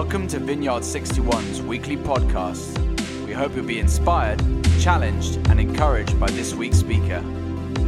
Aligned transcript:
Welcome 0.00 0.28
to 0.28 0.38
Vineyard 0.38 0.84
61's 0.84 1.60
weekly 1.60 1.96
podcast. 1.96 2.78
We 3.26 3.32
hope 3.32 3.56
you'll 3.56 3.66
be 3.66 3.80
inspired, 3.80 4.40
challenged, 4.78 5.38
and 5.48 5.58
encouraged 5.58 6.20
by 6.20 6.30
this 6.30 6.54
week's 6.54 6.76
speaker. 6.76 7.20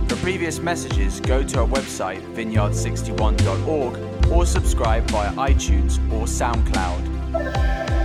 For 0.08 0.16
previous 0.16 0.58
messages, 0.58 1.20
go 1.20 1.44
to 1.44 1.60
our 1.60 1.68
website, 1.68 2.20
vineyard61.org, 2.34 4.26
or 4.28 4.44
subscribe 4.44 5.08
via 5.08 5.32
iTunes 5.34 5.98
or 6.12 6.26
SoundCloud. 6.26 8.00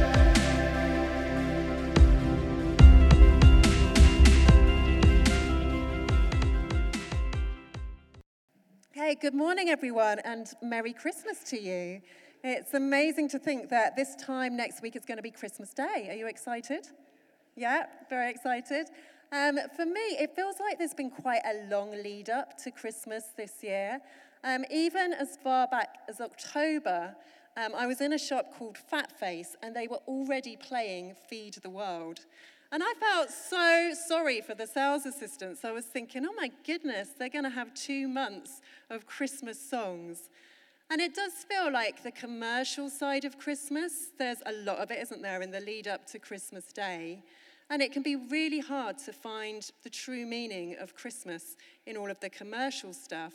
Hey, 8.92 9.16
good 9.16 9.34
morning, 9.34 9.70
everyone, 9.70 10.20
and 10.20 10.54
Merry 10.62 10.94
Christmas 10.94 11.44
to 11.46 11.60
you. 11.60 12.02
It's 12.48 12.76
amazing 12.76 13.30
to 13.30 13.40
think 13.40 13.70
that 13.70 13.96
this 13.96 14.16
time 14.18 14.56
next 14.56 14.84
week 14.84 14.96
is 14.96 15.04
going 15.04 15.18
to 15.18 15.24
be 15.24 15.32
Christmas 15.32 15.74
Day. 15.74 16.06
Are 16.12 16.14
you 16.14 16.28
excited? 16.28 16.88
Yeah, 17.56 17.88
very 18.08 18.30
excited. 18.30 18.86
Um, 19.32 19.58
for 19.76 19.84
me, 19.84 20.00
it 20.20 20.36
feels 20.36 20.60
like 20.60 20.78
there's 20.78 20.94
been 20.94 21.10
quite 21.10 21.42
a 21.44 21.68
long 21.72 21.94
lead 22.04 22.30
up 22.30 22.56
to 22.60 22.70
Christmas 22.70 23.24
this 23.36 23.64
year. 23.64 24.00
Um, 24.44 24.64
even 24.70 25.12
as 25.14 25.40
far 25.44 25.66
back 25.66 25.98
as 26.08 26.22
October, 26.22 27.16
um, 27.58 27.74
I 27.76 27.88
was 27.88 28.00
in 28.00 28.14
a 28.14 28.20
shop 28.20 28.54
called 28.56 28.78
Fat 28.78 29.20
Face, 29.20 29.56
and 29.64 29.76
they 29.76 29.88
were 29.88 30.02
already 30.08 30.56
playing 30.56 31.16
Feed 31.28 31.56
the 31.64 31.72
World. 31.72 32.28
And 32.72 32.84
I 32.86 32.94
felt 33.00 33.32
so 33.32 33.94
sorry 34.08 34.42
for 34.42 34.54
the 34.54 34.68
sales 34.68 35.08
assistants. 35.08 35.66
I 35.66 35.72
was 35.72 35.86
thinking, 35.86 36.28
oh 36.28 36.34
my 36.38 36.52
goodness, 36.64 37.10
they're 37.18 37.28
going 37.28 37.46
to 37.46 37.50
have 37.50 37.74
two 37.74 38.08
months 38.08 38.62
of 38.92 39.08
Christmas 39.08 39.60
songs. 39.60 40.30
And 40.92 41.02
it 41.02 41.16
does 41.16 41.34
feel 41.34 41.72
like 41.72 42.04
the 42.04 42.12
commercial 42.12 42.90
side 42.90 43.26
of 43.26 43.40
Christmas, 43.40 44.12
there's 44.20 44.44
a 44.46 44.52
lot 44.52 44.78
of 44.78 44.92
it, 44.92 45.00
isn't 45.02 45.22
there, 45.22 45.42
in 45.42 45.52
the 45.52 45.60
lead 45.60 45.88
up 45.88 46.06
to 46.08 46.20
Christmas 46.20 46.66
Day. 46.66 47.24
And 47.72 47.82
it 47.82 47.92
can 47.92 48.04
be 48.04 48.16
really 48.16 48.60
hard 48.60 49.00
to 49.00 49.12
find 49.12 49.68
the 49.84 49.90
true 49.90 50.26
meaning 50.26 50.76
of 50.80 50.96
Christmas 50.96 51.56
in 51.88 51.98
all 51.98 52.12
of 52.12 52.20
the 52.20 52.30
commercial 52.30 52.94
stuff. 52.94 53.34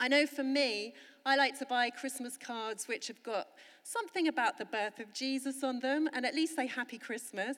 I 0.00 0.08
know 0.08 0.26
for 0.26 0.42
me, 0.42 0.94
I 1.26 1.36
like 1.36 1.58
to 1.58 1.66
buy 1.66 1.90
Christmas 1.90 2.38
cards 2.38 2.88
which 2.88 3.08
have 3.08 3.22
got 3.22 3.48
something 3.82 4.28
about 4.28 4.56
the 4.56 4.64
birth 4.64 4.98
of 4.98 5.12
Jesus 5.12 5.62
on 5.62 5.80
them 5.80 6.08
and 6.14 6.24
at 6.24 6.34
least 6.34 6.56
say 6.56 6.66
Happy 6.66 6.96
Christmas. 6.96 7.56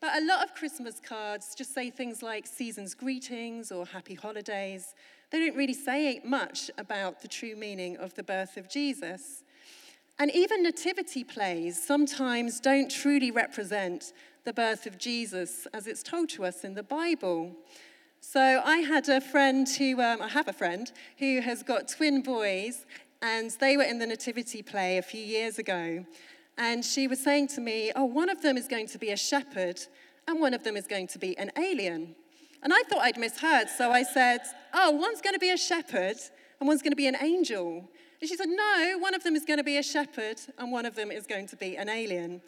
But 0.00 0.16
a 0.22 0.24
lot 0.24 0.44
of 0.44 0.54
Christmas 0.54 1.00
cards 1.00 1.56
just 1.56 1.74
say 1.74 1.90
things 1.90 2.22
like 2.22 2.46
season's 2.46 2.94
greetings 2.94 3.72
or 3.72 3.84
happy 3.84 4.14
holidays. 4.14 4.94
They 5.30 5.40
don't 5.40 5.56
really 5.56 5.74
say 5.74 6.20
much 6.24 6.70
about 6.78 7.20
the 7.20 7.28
true 7.28 7.54
meaning 7.54 7.96
of 7.98 8.14
the 8.14 8.22
birth 8.22 8.56
of 8.56 8.68
Jesus. 8.68 9.42
And 10.18 10.34
even 10.34 10.62
nativity 10.62 11.22
plays 11.22 11.80
sometimes 11.80 12.60
don't 12.60 12.90
truly 12.90 13.30
represent 13.30 14.12
the 14.44 14.52
birth 14.52 14.86
of 14.86 14.98
Jesus 14.98 15.66
as 15.74 15.86
it's 15.86 16.02
told 16.02 16.30
to 16.30 16.44
us 16.44 16.64
in 16.64 16.74
the 16.74 16.82
Bible. 16.82 17.54
So 18.20 18.62
I 18.64 18.78
had 18.78 19.08
a 19.08 19.20
friend 19.20 19.68
who, 19.68 20.00
um, 20.00 20.22
I 20.22 20.28
have 20.28 20.48
a 20.48 20.52
friend 20.52 20.90
who 21.18 21.40
has 21.40 21.62
got 21.62 21.88
twin 21.88 22.22
boys, 22.22 22.84
and 23.22 23.50
they 23.60 23.76
were 23.76 23.84
in 23.84 23.98
the 23.98 24.06
nativity 24.06 24.62
play 24.62 24.98
a 24.98 25.02
few 25.02 25.20
years 25.20 25.58
ago. 25.58 26.04
And 26.56 26.84
she 26.84 27.06
was 27.06 27.22
saying 27.22 27.48
to 27.48 27.60
me, 27.60 27.92
Oh, 27.94 28.04
one 28.04 28.28
of 28.28 28.42
them 28.42 28.56
is 28.56 28.66
going 28.66 28.88
to 28.88 28.98
be 28.98 29.10
a 29.10 29.16
shepherd, 29.16 29.80
and 30.26 30.40
one 30.40 30.54
of 30.54 30.64
them 30.64 30.76
is 30.76 30.86
going 30.86 31.06
to 31.08 31.18
be 31.18 31.38
an 31.38 31.52
alien. 31.56 32.16
And 32.62 32.72
I 32.72 32.82
thought 32.88 33.02
I'd 33.02 33.18
misheard, 33.18 33.68
so 33.68 33.90
I 33.90 34.02
said, 34.02 34.40
Oh, 34.74 34.90
one's 34.90 35.20
going 35.20 35.34
to 35.34 35.38
be 35.38 35.50
a 35.50 35.56
shepherd, 35.56 36.16
and 36.58 36.68
one's 36.68 36.82
going 36.82 36.92
to 36.92 36.96
be 36.96 37.06
an 37.06 37.16
angel. 37.20 37.88
And 38.20 38.28
she 38.28 38.36
said, 38.36 38.48
No, 38.48 38.96
one 38.98 39.14
of 39.14 39.22
them 39.22 39.36
is 39.36 39.44
going 39.44 39.58
to 39.58 39.64
be 39.64 39.76
a 39.76 39.82
shepherd, 39.82 40.40
and 40.58 40.72
one 40.72 40.86
of 40.86 40.94
them 40.94 41.10
is 41.10 41.26
going 41.26 41.46
to 41.48 41.56
be 41.56 41.76
an 41.76 41.88
alien. 41.88 42.40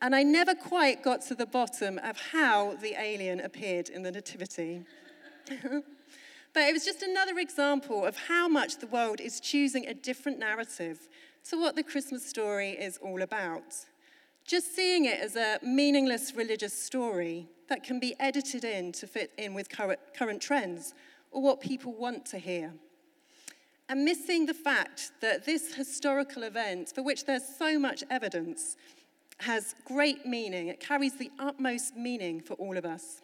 And 0.00 0.14
I 0.14 0.22
never 0.22 0.54
quite 0.54 1.02
got 1.02 1.22
to 1.22 1.34
the 1.34 1.46
bottom 1.46 1.98
of 1.98 2.16
how 2.32 2.76
the 2.80 2.94
alien 3.00 3.40
appeared 3.40 3.88
in 3.88 4.04
the 4.04 4.12
Nativity. 4.12 4.84
but 5.48 6.62
it 6.62 6.72
was 6.72 6.84
just 6.84 7.02
another 7.02 7.38
example 7.38 8.04
of 8.04 8.16
how 8.16 8.46
much 8.46 8.78
the 8.78 8.86
world 8.86 9.20
is 9.20 9.40
choosing 9.40 9.86
a 9.86 9.94
different 9.94 10.38
narrative 10.38 11.08
to 11.50 11.60
what 11.60 11.74
the 11.74 11.82
Christmas 11.82 12.24
story 12.24 12.70
is 12.70 12.96
all 12.98 13.22
about. 13.22 13.74
Just 14.48 14.74
seeing 14.74 15.04
it 15.04 15.20
as 15.20 15.36
a 15.36 15.58
meaningless 15.62 16.34
religious 16.34 16.72
story 16.72 17.46
that 17.68 17.84
can 17.84 18.00
be 18.00 18.14
edited 18.18 18.64
in 18.64 18.92
to 18.92 19.06
fit 19.06 19.30
in 19.36 19.52
with 19.52 19.68
current, 19.68 20.40
trends 20.40 20.94
or 21.30 21.42
what 21.42 21.60
people 21.60 21.92
want 21.92 22.24
to 22.24 22.38
hear. 22.38 22.72
And 23.90 24.06
missing 24.06 24.46
the 24.46 24.54
fact 24.54 25.12
that 25.20 25.44
this 25.44 25.74
historical 25.74 26.44
event, 26.44 26.90
for 26.94 27.02
which 27.02 27.26
there's 27.26 27.44
so 27.44 27.78
much 27.78 28.02
evidence, 28.08 28.78
has 29.40 29.74
great 29.84 30.24
meaning. 30.24 30.68
It 30.68 30.80
carries 30.80 31.18
the 31.18 31.30
utmost 31.38 31.94
meaning 31.94 32.40
for 32.40 32.54
all 32.54 32.78
of 32.78 32.86
us. 32.86 33.20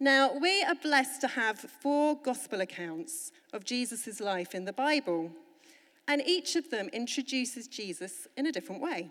Now, 0.00 0.32
we 0.32 0.62
are 0.62 0.76
blessed 0.76 1.20
to 1.20 1.28
have 1.28 1.58
four 1.58 2.16
gospel 2.16 2.62
accounts 2.62 3.32
of 3.52 3.66
Jesus' 3.66 4.18
life 4.18 4.54
in 4.54 4.64
the 4.64 4.72
Bible, 4.72 5.30
and 6.08 6.22
each 6.24 6.56
of 6.56 6.70
them 6.70 6.88
introduces 6.90 7.68
Jesus 7.68 8.26
in 8.38 8.46
a 8.46 8.52
different 8.52 8.80
way. 8.80 9.10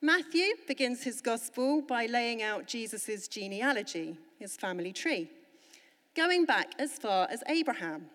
Matthew 0.00 0.54
begins 0.68 1.02
his 1.02 1.20
gospel 1.20 1.82
by 1.82 2.06
laying 2.06 2.40
out 2.40 2.68
Jesus' 2.68 3.26
genealogy, 3.26 4.16
his 4.38 4.56
family 4.56 4.92
tree, 4.92 5.28
going 6.14 6.44
back 6.44 6.72
as 6.78 6.92
far 6.92 7.26
as 7.28 7.42
Abraham. 7.48 8.06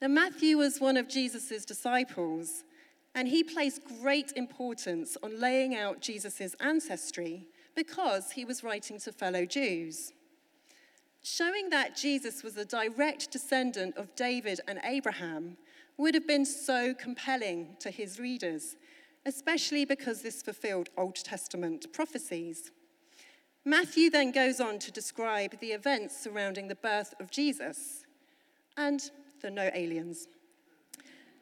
Now, 0.00 0.06
Matthew 0.06 0.56
was 0.56 0.80
one 0.80 0.96
of 0.96 1.08
Jesus' 1.08 1.64
disciples, 1.64 2.62
and 3.16 3.26
he 3.26 3.42
placed 3.42 3.82
great 4.00 4.32
importance 4.36 5.16
on 5.20 5.40
laying 5.40 5.74
out 5.74 6.00
Jesus' 6.00 6.54
ancestry 6.60 7.46
because 7.74 8.30
he 8.30 8.44
was 8.44 8.62
writing 8.62 9.00
to 9.00 9.10
fellow 9.10 9.44
Jews. 9.46 10.12
Showing 11.24 11.70
that 11.70 11.96
Jesus 11.96 12.44
was 12.44 12.56
a 12.56 12.64
direct 12.64 13.32
descendant 13.32 13.96
of 13.96 14.14
David 14.14 14.60
and 14.68 14.78
Abraham 14.84 15.56
would 15.96 16.14
have 16.14 16.28
been 16.28 16.46
so 16.46 16.94
compelling 16.94 17.76
to 17.80 17.90
his 17.90 18.20
readers, 18.20 18.76
especially 19.28 19.84
because 19.84 20.22
this 20.22 20.42
fulfilled 20.42 20.88
Old 20.96 21.14
Testament 21.14 21.92
prophecies. 21.92 22.72
Matthew 23.64 24.08
then 24.08 24.32
goes 24.32 24.60
on 24.60 24.78
to 24.80 24.90
describe 24.90 25.60
the 25.60 25.72
events 25.72 26.18
surrounding 26.18 26.68
the 26.68 26.74
birth 26.74 27.14
of 27.20 27.30
Jesus 27.30 28.06
and 28.76 29.10
the 29.42 29.50
no 29.50 29.70
aliens. 29.74 30.26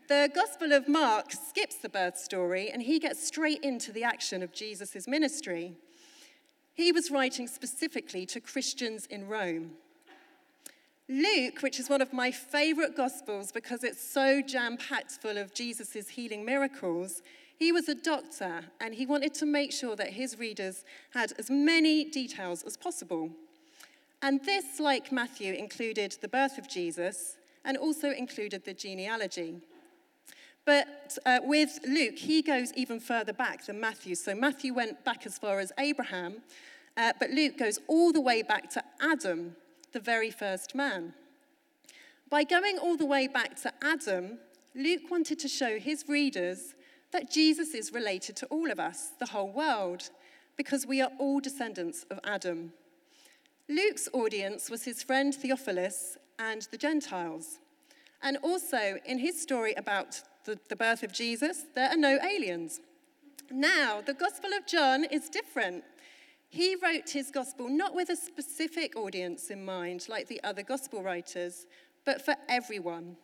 The 0.08 0.30
Gospel 0.34 0.72
of 0.72 0.88
Mark 0.88 1.32
skips 1.32 1.76
the 1.76 1.88
birth 1.88 2.18
story 2.18 2.70
and 2.70 2.82
he 2.82 2.98
gets 2.98 3.24
straight 3.24 3.62
into 3.62 3.92
the 3.92 4.04
action 4.04 4.42
of 4.42 4.52
Jesus' 4.52 5.06
ministry. 5.06 5.76
He 6.74 6.92
was 6.92 7.10
writing 7.10 7.46
specifically 7.46 8.26
to 8.26 8.40
Christians 8.40 9.06
in 9.06 9.28
Rome. 9.28 9.72
Luke, 11.08 11.62
which 11.62 11.78
is 11.78 11.88
one 11.88 12.02
of 12.02 12.12
my 12.12 12.32
favorite 12.32 12.96
Gospels 12.96 13.52
because 13.52 13.84
it's 13.84 14.02
so 14.02 14.42
jam 14.42 14.76
packed 14.76 15.12
full 15.12 15.38
of 15.38 15.54
Jesus' 15.54 16.08
healing 16.08 16.44
miracles, 16.44 17.22
he 17.58 17.72
was 17.72 17.88
a 17.88 17.94
doctor 17.94 18.64
and 18.80 18.94
he 18.94 19.06
wanted 19.06 19.34
to 19.34 19.46
make 19.46 19.72
sure 19.72 19.96
that 19.96 20.10
his 20.10 20.38
readers 20.38 20.84
had 21.10 21.32
as 21.38 21.50
many 21.50 22.04
details 22.04 22.62
as 22.62 22.76
possible. 22.76 23.30
And 24.22 24.44
this, 24.44 24.78
like 24.78 25.12
Matthew, 25.12 25.54
included 25.54 26.16
the 26.20 26.28
birth 26.28 26.58
of 26.58 26.68
Jesus 26.68 27.36
and 27.64 27.76
also 27.76 28.10
included 28.10 28.64
the 28.64 28.74
genealogy. 28.74 29.56
But 30.64 31.16
uh, 31.24 31.40
with 31.44 31.78
Luke, 31.86 32.18
he 32.18 32.42
goes 32.42 32.72
even 32.74 33.00
further 33.00 33.32
back 33.32 33.66
than 33.66 33.80
Matthew. 33.80 34.14
So 34.16 34.34
Matthew 34.34 34.74
went 34.74 35.04
back 35.04 35.24
as 35.24 35.38
far 35.38 35.60
as 35.60 35.72
Abraham, 35.78 36.42
uh, 36.96 37.12
but 37.20 37.30
Luke 37.30 37.56
goes 37.56 37.78
all 37.86 38.12
the 38.12 38.20
way 38.20 38.42
back 38.42 38.68
to 38.70 38.82
Adam, 39.00 39.54
the 39.92 40.00
very 40.00 40.30
first 40.30 40.74
man. 40.74 41.14
By 42.28 42.42
going 42.42 42.78
all 42.78 42.96
the 42.96 43.06
way 43.06 43.28
back 43.28 43.54
to 43.62 43.72
Adam, 43.82 44.38
Luke 44.74 45.10
wanted 45.10 45.38
to 45.38 45.48
show 45.48 45.78
his 45.78 46.04
readers 46.08 46.74
that 47.12 47.30
Jesus 47.30 47.74
is 47.74 47.92
related 47.92 48.36
to 48.36 48.46
all 48.46 48.70
of 48.70 48.80
us, 48.80 49.10
the 49.18 49.26
whole 49.26 49.50
world, 49.50 50.10
because 50.56 50.86
we 50.86 51.00
are 51.00 51.10
all 51.18 51.40
descendants 51.40 52.04
of 52.10 52.18
Adam. 52.24 52.72
Luke's 53.68 54.08
audience 54.12 54.70
was 54.70 54.84
his 54.84 55.02
friend 55.02 55.34
Theophilus 55.34 56.16
and 56.38 56.66
the 56.70 56.78
Gentiles. 56.78 57.58
And 58.22 58.38
also, 58.42 58.98
in 59.04 59.18
his 59.18 59.40
story 59.40 59.74
about 59.74 60.22
the, 60.44 60.58
the 60.68 60.76
birth 60.76 61.02
of 61.02 61.12
Jesus, 61.12 61.64
there 61.74 61.90
are 61.90 61.96
no 61.96 62.18
aliens. 62.22 62.80
Now, 63.50 64.00
the 64.00 64.14
Gospel 64.14 64.50
of 64.56 64.66
John 64.66 65.04
is 65.04 65.28
different. 65.28 65.84
He 66.48 66.76
wrote 66.76 67.10
his 67.10 67.30
gospel 67.30 67.68
not 67.68 67.94
with 67.94 68.08
a 68.08 68.16
specific 68.16 68.96
audience 68.96 69.50
in 69.50 69.64
mind, 69.64 70.06
like 70.08 70.28
the 70.28 70.42
other 70.42 70.62
gospel 70.62 71.02
writers, 71.02 71.66
but 72.04 72.24
for 72.24 72.34
everyone 72.48 73.16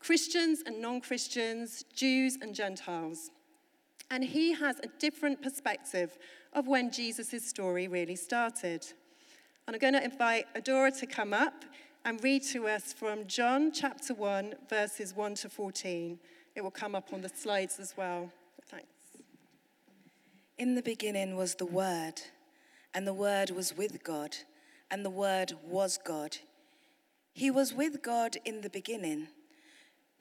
Christians 0.00 0.62
and 0.64 0.80
non 0.80 1.00
Christians, 1.00 1.84
Jews 1.94 2.38
and 2.40 2.54
Gentiles. 2.54 3.30
And 4.10 4.24
he 4.24 4.54
has 4.54 4.78
a 4.78 4.88
different 4.98 5.42
perspective 5.42 6.16
of 6.52 6.66
when 6.66 6.90
Jesus' 6.90 7.46
story 7.46 7.88
really 7.88 8.16
started. 8.16 8.86
And 9.66 9.74
I'm 9.74 9.80
going 9.80 9.92
to 9.94 10.02
invite 10.02 10.46
Adora 10.54 10.98
to 11.00 11.06
come 11.06 11.34
up 11.34 11.64
and 12.04 12.22
read 12.24 12.42
to 12.42 12.66
us 12.68 12.92
from 12.92 13.26
John 13.26 13.70
chapter 13.70 14.14
1, 14.14 14.54
verses 14.70 15.14
1 15.14 15.34
to 15.36 15.50
14. 15.50 16.18
It 16.54 16.62
will 16.62 16.70
come 16.70 16.94
up 16.94 17.12
on 17.12 17.20
the 17.20 17.28
slides 17.28 17.78
as 17.78 17.94
well. 17.96 18.32
Thanks. 18.66 18.86
In 20.56 20.74
the 20.74 20.82
beginning 20.82 21.36
was 21.36 21.54
the 21.54 21.66
Word, 21.66 22.14
and 22.94 23.06
the 23.06 23.12
Word 23.12 23.50
was 23.50 23.76
with 23.76 24.02
God, 24.02 24.34
and 24.90 25.04
the 25.04 25.10
Word 25.10 25.52
was 25.62 25.98
God. 26.02 26.38
He 27.34 27.50
was 27.50 27.74
with 27.74 28.02
God 28.02 28.38
in 28.44 28.62
the 28.62 28.70
beginning. 28.70 29.28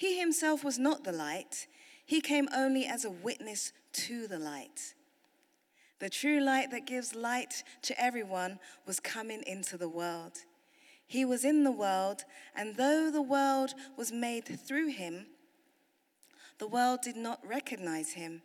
He 0.00 0.18
himself 0.18 0.64
was 0.64 0.78
not 0.78 1.04
the 1.04 1.12
light, 1.12 1.66
he 2.06 2.22
came 2.22 2.48
only 2.56 2.86
as 2.86 3.04
a 3.04 3.10
witness 3.10 3.74
to 3.92 4.26
the 4.26 4.38
light. 4.38 4.94
The 5.98 6.08
true 6.08 6.40
light 6.40 6.70
that 6.70 6.86
gives 6.86 7.14
light 7.14 7.62
to 7.82 8.02
everyone 8.02 8.60
was 8.86 8.98
coming 8.98 9.42
into 9.46 9.76
the 9.76 9.90
world. 9.90 10.38
He 11.06 11.26
was 11.26 11.44
in 11.44 11.64
the 11.64 11.70
world, 11.70 12.24
and 12.56 12.76
though 12.76 13.10
the 13.10 13.20
world 13.20 13.74
was 13.98 14.10
made 14.10 14.46
through 14.46 14.86
him, 14.86 15.26
the 16.56 16.66
world 16.66 17.00
did 17.02 17.16
not 17.16 17.46
recognize 17.46 18.12
him. 18.12 18.40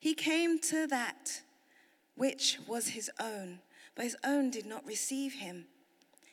He 0.00 0.12
came 0.12 0.58
to 0.62 0.88
that 0.88 1.40
which 2.16 2.58
was 2.66 2.88
his 2.88 3.12
own, 3.20 3.60
but 3.94 4.06
his 4.06 4.16
own 4.24 4.50
did 4.50 4.66
not 4.66 4.84
receive 4.84 5.34
him. 5.34 5.66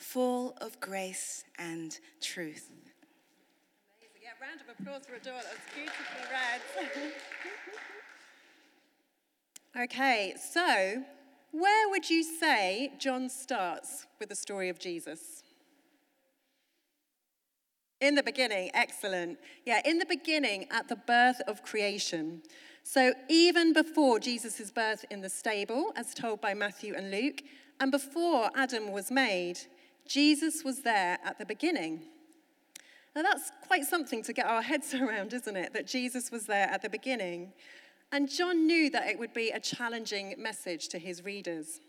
full 0.00 0.56
of 0.60 0.80
grace 0.80 1.44
and 1.58 1.98
truth. 2.20 2.70
Amazing. 2.70 4.22
Yeah, 4.22 4.30
round 4.40 4.60
of 4.60 4.68
applause 4.80 5.02
for 5.04 5.12
beautifully 5.74 6.24
read. 6.32 6.62
okay, 9.84 10.34
so 10.52 11.02
where 11.52 11.88
would 11.90 12.08
you 12.08 12.22
say 12.22 12.92
John 12.98 13.28
starts 13.28 14.06
with 14.18 14.30
the 14.30 14.34
story 14.34 14.68
of 14.68 14.78
Jesus? 14.78 15.42
In 18.00 18.14
the 18.14 18.22
beginning, 18.22 18.70
excellent. 18.72 19.38
Yeah, 19.66 19.82
in 19.84 19.98
the 19.98 20.06
beginning, 20.06 20.66
at 20.70 20.88
the 20.88 20.96
birth 20.96 21.42
of 21.46 21.62
creation. 21.62 22.42
So, 22.82 23.12
even 23.28 23.74
before 23.74 24.18
Jesus' 24.18 24.70
birth 24.70 25.04
in 25.10 25.20
the 25.20 25.28
stable, 25.28 25.92
as 25.96 26.14
told 26.14 26.40
by 26.40 26.54
Matthew 26.54 26.94
and 26.94 27.10
Luke, 27.10 27.42
and 27.78 27.90
before 27.90 28.50
Adam 28.54 28.90
was 28.90 29.10
made, 29.10 29.60
Jesus 30.06 30.64
was 30.64 30.82
there 30.82 31.18
at 31.24 31.38
the 31.38 31.46
beginning. 31.46 32.02
Now, 33.14 33.22
that's 33.22 33.50
quite 33.66 33.84
something 33.84 34.22
to 34.24 34.32
get 34.32 34.46
our 34.46 34.62
heads 34.62 34.94
around, 35.00 35.32
isn't 35.32 35.56
it? 35.56 35.72
That 35.72 35.86
Jesus 35.86 36.30
was 36.30 36.46
there 36.46 36.68
at 36.68 36.82
the 36.82 36.90
beginning. 36.90 37.52
And 38.12 38.28
John 38.28 38.66
knew 38.66 38.90
that 38.90 39.08
it 39.08 39.18
would 39.18 39.32
be 39.32 39.50
a 39.50 39.60
challenging 39.60 40.34
message 40.38 40.88
to 40.88 40.98
his 40.98 41.24
readers. 41.24 41.80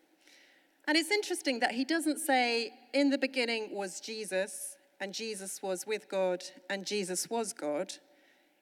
And 0.87 0.97
it's 0.97 1.11
interesting 1.11 1.59
that 1.59 1.71
he 1.71 1.85
doesn't 1.85 2.19
say, 2.19 2.73
in 2.93 3.09
the 3.09 3.17
beginning 3.17 3.75
was 3.75 3.99
Jesus, 3.99 4.77
and 4.99 5.13
Jesus 5.13 5.61
was 5.61 5.85
with 5.87 6.09
God, 6.09 6.43
and 6.69 6.85
Jesus 6.85 7.29
was 7.29 7.53
God. 7.53 7.93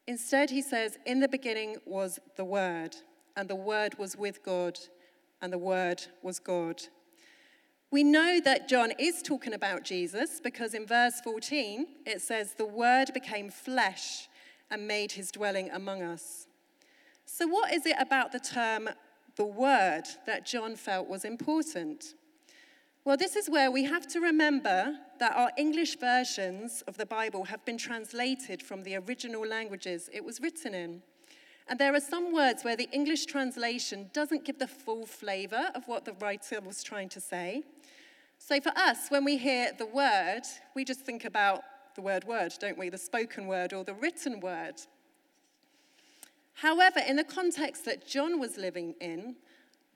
Instead, 0.08 0.50
he 0.50 0.62
says, 0.62 0.98
in 1.06 1.20
the 1.20 1.28
beginning 1.28 1.78
was 1.86 2.20
the 2.36 2.46
Word, 2.46 2.96
and 3.36 3.50
the 3.50 3.56
Word 3.56 3.98
was 3.98 4.18
with 4.18 4.44
God, 4.44 4.78
and 5.42 5.52
the 5.52 5.58
Word 5.58 6.02
was 6.22 6.40
God. 6.40 6.82
We 7.92 8.04
know 8.04 8.40
that 8.42 8.70
John 8.70 8.92
is 9.00 9.24
talking 9.24 9.54
about 9.54 9.84
Jesus 9.84 10.40
because 10.44 10.76
in 10.76 10.86
verse 10.86 11.22
14 11.22 11.88
it 12.06 12.22
says, 12.22 12.54
The 12.54 12.66
Word 12.66 13.12
became 13.14 13.50
flesh 13.50 14.30
and 14.70 14.88
made 14.88 15.14
his 15.14 15.32
dwelling 15.32 15.72
among 15.72 16.04
us. 16.04 16.46
So, 17.26 17.48
what 17.48 17.74
is 17.74 17.88
it 17.88 17.96
about 18.00 18.32
the 18.32 18.40
term 18.40 18.90
the 19.36 19.46
Word 19.46 20.04
that 20.28 20.46
John 20.46 20.76
felt 20.76 21.08
was 21.08 21.26
important? 21.26 22.14
Well, 23.06 23.18
this 23.18 23.36
is 23.36 23.50
where 23.50 23.72
we 23.72 23.86
have 23.86 24.06
to 24.10 24.20
remember 24.20 24.96
that 25.20 25.36
our 25.36 25.52
English 25.58 25.98
versions 25.98 26.84
of 26.88 26.98
the 26.98 27.08
Bible 27.08 27.46
have 27.46 27.66
been 27.66 27.78
translated 27.78 28.62
from 28.62 28.84
the 28.84 28.98
original 28.98 29.48
languages 29.48 30.10
it 30.14 30.24
was 30.24 30.40
written 30.40 30.76
in. 30.76 31.02
And 31.70 31.78
there 31.78 31.94
are 31.94 32.00
some 32.00 32.34
words 32.34 32.64
where 32.64 32.76
the 32.76 32.90
English 32.92 33.28
translation 33.28 34.10
doesn't 34.12 34.44
give 34.44 34.58
the 34.58 34.68
full 34.68 35.06
flavor 35.06 35.70
of 35.76 35.88
what 35.88 36.04
the 36.04 36.14
writer 36.14 36.60
was 36.62 36.82
trying 36.82 37.10
to 37.10 37.22
say. 37.22 37.62
So 38.40 38.60
for 38.60 38.72
us, 38.76 39.10
when 39.10 39.24
we 39.24 39.38
hear 39.38 39.72
the 39.78 39.86
word, 39.86 40.42
we 40.76 40.84
just 40.84 41.02
think 41.02 41.26
about 41.26 41.62
the 41.96 42.02
word 42.02 42.24
word, 42.24 42.54
don't 42.60 42.78
we? 42.78 42.90
The 42.90 42.98
spoken 42.98 43.46
word 43.46 43.72
or 43.72 43.84
the 43.84 43.94
written 43.94 44.40
word. 44.40 44.82
However, 46.54 47.02
in 47.08 47.18
the 47.18 47.24
context 47.24 47.86
that 47.86 48.08
John 48.08 48.40
was 48.40 48.58
living 48.58 48.96
in, 49.00 49.36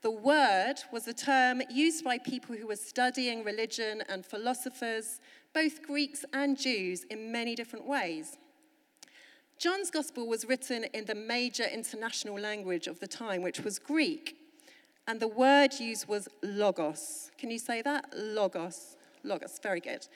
the 0.04 0.12
word 0.12 0.76
was 0.92 1.08
a 1.08 1.14
term 1.14 1.64
used 1.72 2.04
by 2.04 2.20
people 2.20 2.56
who 2.56 2.68
were 2.68 2.76
studying 2.76 3.44
religion 3.44 4.04
and 4.10 4.24
philosophers, 4.24 5.20
both 5.54 5.82
Greeks 5.82 6.24
and 6.34 6.56
Jews, 6.56 7.06
in 7.06 7.32
many 7.32 7.56
different 7.56 7.88
ways. 7.88 8.38
John's 9.58 9.92
gospel 9.92 10.28
was 10.28 10.46
written 10.46 10.86
in 10.94 11.06
the 11.06 11.16
major 11.16 11.64
international 11.64 12.40
language 12.40 12.88
of 12.88 13.00
the 13.00 13.08
time, 13.08 13.42
which 13.42 13.62
was 13.62 13.80
Greek. 13.80 14.36
And 15.08 15.20
the 15.20 15.28
word 15.28 15.74
used 15.80 16.08
was 16.08 16.28
logos. 16.42 17.32
Can 17.38 17.52
you 17.52 17.60
say 17.60 17.82
that? 17.82 18.06
Logos. 18.16 18.98
Logos, 19.24 19.60
very 19.62 19.80
good. 19.80 20.08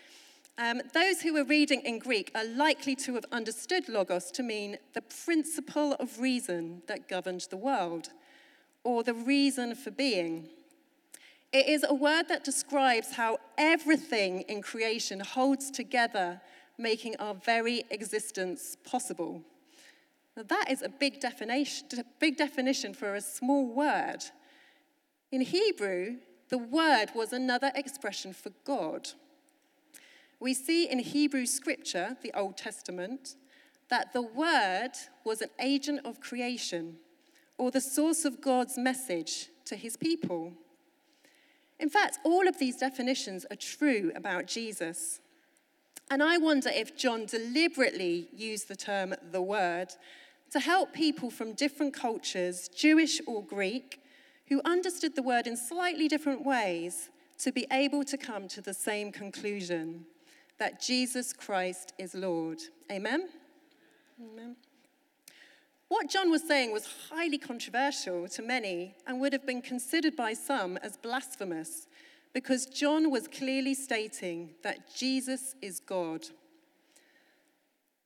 Um, 0.57 0.81
those 0.93 1.21
who 1.21 1.33
were 1.33 1.43
reading 1.43 1.81
in 1.81 1.99
Greek 1.99 2.31
are 2.33 2.45
likely 2.45 2.95
to 2.95 3.13
have 3.13 3.25
understood 3.31 3.87
logos 3.87 4.31
to 4.31 4.43
mean 4.43 4.77
the 4.93 5.01
principle 5.01 5.93
of 5.93 6.19
reason 6.19 6.81
that 6.87 7.07
governed 7.07 7.45
the 7.49 7.57
world, 7.57 8.09
or 8.83 9.03
the 9.03 9.13
reason 9.13 9.75
for 9.75 9.91
being. 9.91 10.49
It 11.53 11.67
is 11.67 11.85
a 11.87 11.93
word 11.93 12.27
that 12.29 12.43
describes 12.43 13.13
how 13.13 13.37
everything 13.57 14.41
in 14.41 14.61
creation 14.61 15.19
holds 15.19 15.69
together, 15.69 16.41
making 16.77 17.15
our 17.17 17.33
very 17.33 17.83
existence 17.89 18.77
possible. 18.83 19.41
Now, 20.35 20.43
that 20.43 20.69
is 20.69 20.81
a 20.81 20.89
big 20.89 21.19
definition, 21.19 21.87
big 22.19 22.37
definition 22.37 22.93
for 22.93 23.15
a 23.15 23.21
small 23.21 23.67
word. 23.67 24.19
In 25.31 25.41
Hebrew, 25.41 26.17
the 26.49 26.57
word 26.57 27.07
was 27.15 27.33
another 27.33 27.71
expression 27.75 28.33
for 28.33 28.51
God. 28.63 29.09
We 30.39 30.53
see 30.53 30.87
in 30.87 30.99
Hebrew 30.99 31.45
scripture, 31.45 32.15
the 32.21 32.31
Old 32.37 32.57
Testament, 32.57 33.35
that 33.89 34.13
the 34.13 34.21
word 34.21 34.91
was 35.23 35.41
an 35.41 35.49
agent 35.59 36.01
of 36.05 36.19
creation 36.19 36.97
or 37.57 37.71
the 37.71 37.81
source 37.81 38.23
of 38.23 38.41
God's 38.41 38.77
message 38.77 39.49
to 39.65 39.75
his 39.75 39.97
people. 39.97 40.53
In 41.79 41.89
fact, 41.89 42.19
all 42.23 42.47
of 42.47 42.59
these 42.59 42.77
definitions 42.77 43.45
are 43.49 43.55
true 43.55 44.11
about 44.15 44.47
Jesus. 44.47 45.19
And 46.09 46.23
I 46.23 46.37
wonder 46.37 46.69
if 46.69 46.97
John 46.97 47.25
deliberately 47.25 48.29
used 48.33 48.67
the 48.67 48.75
term 48.75 49.13
the 49.31 49.41
word 49.41 49.89
to 50.51 50.59
help 50.59 50.93
people 50.93 51.29
from 51.29 51.53
different 51.53 51.93
cultures, 51.93 52.69
Jewish 52.69 53.19
or 53.27 53.43
Greek, 53.43 54.01
who 54.47 54.61
understood 54.63 55.15
the 55.15 55.21
word 55.21 55.47
in 55.47 55.57
slightly 55.57 56.07
different 56.07 56.45
ways 56.45 57.09
to 57.39 57.51
be 57.51 57.67
able 57.71 58.03
to 58.05 58.17
come 58.17 58.47
to 58.47 58.61
the 58.61 58.73
same 58.73 59.11
conclusion 59.11 60.05
that 60.57 60.81
Jesus 60.81 61.33
Christ 61.33 61.93
is 61.97 62.15
Lord. 62.15 62.59
Amen? 62.91 63.27
Amen. 64.19 64.55
What 65.89 66.09
John 66.09 66.31
was 66.31 66.45
saying 66.45 66.71
was 66.73 66.87
highly 67.09 67.37
controversial 67.37 68.27
to 68.29 68.41
many 68.41 68.95
and 69.05 69.21
would 69.21 69.33
have 69.33 69.45
been 69.45 69.61
considered 69.61 70.15
by 70.15 70.33
some 70.33 70.77
as 70.77 70.97
blasphemous 70.97 71.87
because 72.37 72.67
John 72.67 73.09
was 73.09 73.27
clearly 73.27 73.73
stating 73.73 74.51
that 74.61 74.95
Jesus 74.95 75.55
is 75.59 75.79
God. 75.79 76.27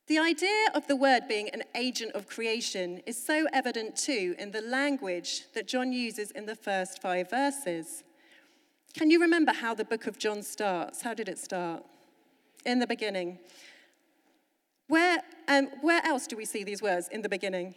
The 0.06 0.18
idea 0.18 0.68
of 0.74 0.86
the 0.86 0.96
word 0.96 1.28
being 1.28 1.50
an 1.50 1.64
agent 1.74 2.12
of 2.14 2.28
creation 2.28 3.02
is 3.04 3.22
so 3.22 3.46
evident 3.52 3.94
too 3.94 4.34
in 4.38 4.50
the 4.50 4.62
language 4.62 5.52
that 5.52 5.68
John 5.68 5.92
uses 5.92 6.30
in 6.30 6.46
the 6.46 6.56
first 6.56 7.02
five 7.02 7.28
verses. 7.28 8.04
Can 8.94 9.10
you 9.10 9.20
remember 9.20 9.52
how 9.52 9.74
the 9.74 9.84
book 9.84 10.06
of 10.06 10.18
John 10.18 10.42
starts? 10.42 11.02
How 11.02 11.12
did 11.12 11.28
it 11.28 11.36
start? 11.36 11.84
In 12.64 12.78
the 12.78 12.86
beginning. 12.86 13.38
Where, 14.88 15.18
um, 15.46 15.68
where 15.82 16.00
else 16.06 16.26
do 16.26 16.38
we 16.38 16.46
see 16.46 16.64
these 16.64 16.80
words 16.80 17.08
in 17.08 17.20
the 17.20 17.28
beginning? 17.28 17.74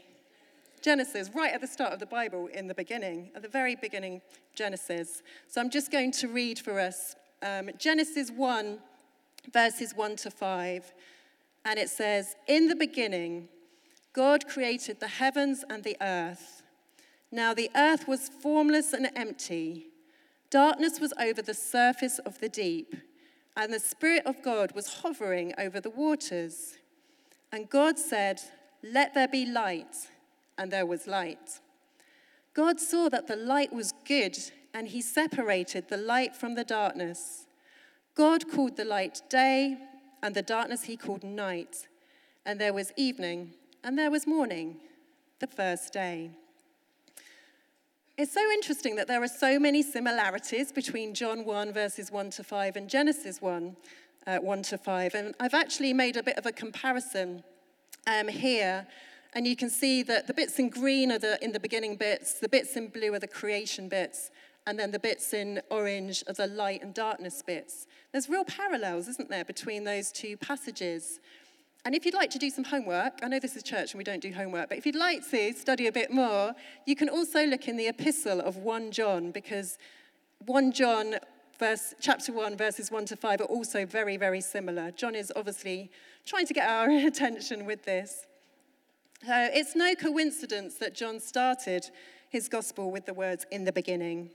Genesis, 0.86 1.32
right 1.34 1.52
at 1.52 1.62
the 1.62 1.68
start 1.68 1.94
of 1.94 2.00
the 2.00 2.06
Bible, 2.06 2.46
in 2.54 2.68
the 2.68 2.76
beginning, 2.76 3.32
at 3.36 3.42
the 3.42 3.48
very 3.48 3.76
beginning, 3.76 4.22
Genesis. 4.54 5.24
So 5.48 5.60
I'm 5.60 5.72
just 5.72 5.92
going 5.92 6.12
to 6.12 6.28
read 6.28 6.60
for 6.60 6.80
us 6.80 7.16
um, 7.42 7.72
Genesis 7.80 8.30
1, 8.30 8.78
verses 9.52 9.96
1 9.96 10.16
to 10.18 10.30
5. 10.30 10.94
And 11.66 11.80
it 11.80 11.90
says, 11.90 12.36
In 12.48 12.68
the 12.68 12.76
beginning, 12.76 13.50
God 14.14 14.48
created 14.48 15.00
the 15.00 15.08
heavens 15.08 15.66
and 15.72 15.84
the 15.84 15.98
earth. 16.02 16.62
Now 17.32 17.56
the 17.56 17.72
earth 17.76 18.08
was 18.08 18.30
formless 18.30 18.94
and 18.94 19.10
empty. 19.16 19.88
Darkness 20.52 21.00
was 21.00 21.14
over 21.20 21.42
the 21.42 21.56
surface 21.56 22.20
of 22.20 22.40
the 22.40 22.50
deep, 22.50 22.94
and 23.58 23.74
the 23.74 23.80
Spirit 23.80 24.22
of 24.28 24.44
God 24.44 24.74
was 24.76 25.02
hovering 25.02 25.52
over 25.58 25.82
the 25.82 25.90
waters. 25.90 26.78
And 27.52 27.72
God 27.72 27.98
said, 27.98 28.40
Let 28.84 29.16
there 29.16 29.28
be 29.28 29.48
light, 29.48 29.96
and 30.58 30.72
there 30.72 30.86
was 30.86 31.08
light. 31.08 31.60
God 32.54 32.80
saw 32.80 33.10
that 33.10 33.28
the 33.28 33.36
light 33.36 33.74
was 33.74 33.94
good, 34.06 34.38
and 34.74 34.88
he 34.88 35.02
separated 35.02 35.90
the 35.90 35.98
light 35.98 36.36
from 36.36 36.56
the 36.56 36.64
darkness. 36.64 37.48
God 38.16 38.50
called 38.50 38.78
the 38.78 38.86
light 38.86 39.22
day, 39.30 39.78
and 40.24 40.34
the 40.34 40.42
darkness 40.42 40.84
he 40.84 40.98
called 40.98 41.24
night. 41.24 41.88
And 42.46 42.60
there 42.60 42.74
was 42.74 42.94
evening, 42.96 43.54
and 43.84 43.98
there 43.98 44.12
was 44.12 44.26
morning, 44.26 44.78
the 45.40 45.48
first 45.48 45.92
day. 45.92 46.32
It's 48.18 48.32
so 48.32 48.50
interesting 48.52 48.96
that 48.96 49.10
there 49.10 49.22
are 49.22 49.28
so 49.28 49.60
many 49.60 49.84
similarities 49.84 50.72
between 50.72 51.14
John 51.14 51.44
1, 51.44 51.74
verses 51.74 52.12
1 52.12 52.30
to 52.32 52.44
5, 52.46 52.78
and 52.78 52.90
Genesis 52.90 53.42
1, 53.42 53.76
uh, 54.26 54.38
1 54.38 54.64
to 54.64 54.78
5. 54.78 55.16
And 55.16 55.36
I've 55.38 55.54
actually 55.54 55.92
made 55.92 56.16
a 56.16 56.24
bit 56.24 56.38
of 56.38 56.46
a 56.46 56.54
comparison 56.54 57.44
um, 58.08 58.30
here. 58.30 58.88
And 59.36 59.46
you 59.46 59.58
can 59.58 59.70
see 59.70 60.02
that 60.04 60.28
the 60.28 60.34
bits 60.34 60.58
in 60.60 60.70
green 60.70 61.12
are 61.12 61.20
the 61.20 61.38
in 61.44 61.52
the 61.52 61.60
beginning 61.60 61.98
bits, 61.98 62.40
the 62.40 62.48
bits 62.48 62.78
in 62.78 62.88
blue 62.88 63.14
are 63.14 63.20
the 63.20 63.28
creation 63.28 63.90
bits, 63.90 64.32
and 64.66 64.80
then 64.80 64.92
the 64.92 65.00
bits 65.00 65.34
in 65.34 65.62
orange 65.70 66.24
are 66.28 66.34
the 66.34 66.48
light 66.48 66.82
and 66.82 66.94
darkness 66.94 67.44
bits. 67.46 67.86
There's 68.14 68.30
real 68.30 68.46
parallels, 68.46 69.10
isn't 69.10 69.30
there, 69.30 69.44
between 69.44 69.84
those 69.84 70.12
two 70.12 70.38
passages. 70.38 71.20
And 71.84 71.94
if 71.94 72.06
you'd 72.06 72.16
like 72.16 72.32
to 72.32 72.40
do 72.40 72.50
some 72.50 72.64
homework, 72.64 73.20
I 73.22 73.28
know 73.28 73.40
this 73.40 73.56
is 73.56 73.62
church 73.62 73.92
and 73.92 74.00
we 74.00 74.04
don't 74.06 74.22
do 74.22 74.32
homework, 74.32 74.70
but 74.70 74.78
if 74.78 74.86
you'd 74.88 74.96
like 74.96 75.30
to 75.30 75.54
study 75.54 75.86
a 75.86 75.92
bit 75.92 76.12
more, 76.12 76.54
you 76.88 76.96
can 76.96 77.10
also 77.10 77.46
look 77.46 77.68
in 77.68 77.78
the 77.78 77.88
epistle 77.88 78.40
of 78.40 78.58
1 78.58 78.90
John 78.92 79.32
because 79.32 79.78
1 80.46 80.72
John 80.72 81.18
verse 81.60 81.94
chapter 82.02 82.34
1 82.34 82.58
verses 82.58 82.90
1 82.90 83.06
to 83.06 83.16
5 83.16 83.42
are 83.42 83.46
also 83.46 83.86
very 83.86 84.18
very 84.18 84.42
similar. 84.42 84.92
John 84.92 85.14
is 85.14 85.32
obviously 85.36 85.92
trying 86.26 86.48
to 86.48 86.54
get 86.54 86.68
our 86.68 86.90
attention 87.08 87.66
with 87.66 87.84
this. 87.84 88.26
So 89.26 89.50
it's 89.52 89.76
no 89.76 89.96
coincidence 89.96 90.76
that 90.76 90.94
John 90.94 91.20
started 91.20 91.90
his 92.30 92.48
gospel 92.48 92.92
with 92.92 93.08
the 93.08 93.14
words 93.14 93.46
in 93.52 93.66
the 93.66 93.72
beginning. 93.72 94.30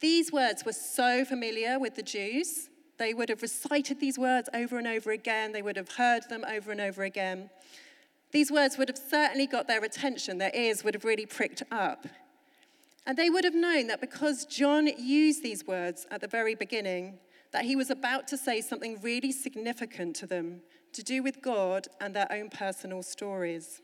These 0.00 0.30
words 0.30 0.64
were 0.64 0.74
so 0.74 1.24
familiar 1.24 1.78
with 1.78 1.94
the 1.96 2.02
Jews 2.02 2.68
they 2.96 3.14
would 3.14 3.28
have 3.28 3.42
recited 3.42 4.00
these 4.00 4.18
words 4.18 4.48
over 4.54 4.78
and 4.78 4.86
over 4.86 5.10
again, 5.10 5.52
they 5.52 5.62
would 5.62 5.76
have 5.76 5.92
heard 5.92 6.28
them 6.28 6.44
over 6.48 6.70
and 6.70 6.80
over 6.80 7.02
again. 7.02 7.50
These 8.30 8.52
words 8.52 8.78
would 8.78 8.88
have 8.88 8.98
certainly 8.98 9.46
got 9.46 9.66
their 9.66 9.82
attention, 9.82 10.38
their 10.38 10.54
ears 10.54 10.84
would 10.84 10.94
have 10.94 11.04
really 11.04 11.26
pricked 11.26 11.62
up. 11.70 12.06
And 13.06 13.18
they 13.18 13.30
would 13.30 13.44
have 13.44 13.54
known 13.54 13.88
that 13.88 14.00
because 14.00 14.44
John 14.44 14.86
used 14.86 15.42
these 15.42 15.66
words 15.66 16.06
at 16.10 16.20
the 16.20 16.28
very 16.28 16.54
beginning, 16.54 17.18
that 17.52 17.64
he 17.64 17.76
was 17.76 17.90
about 17.90 18.28
to 18.28 18.36
say 18.36 18.60
something 18.60 19.00
really 19.02 19.32
significant 19.32 20.16
to 20.16 20.26
them 20.26 20.60
to 20.92 21.02
do 21.02 21.22
with 21.22 21.42
God 21.42 21.88
and 22.00 22.14
their 22.14 22.30
own 22.30 22.48
personal 22.48 23.02
stories. 23.02 23.80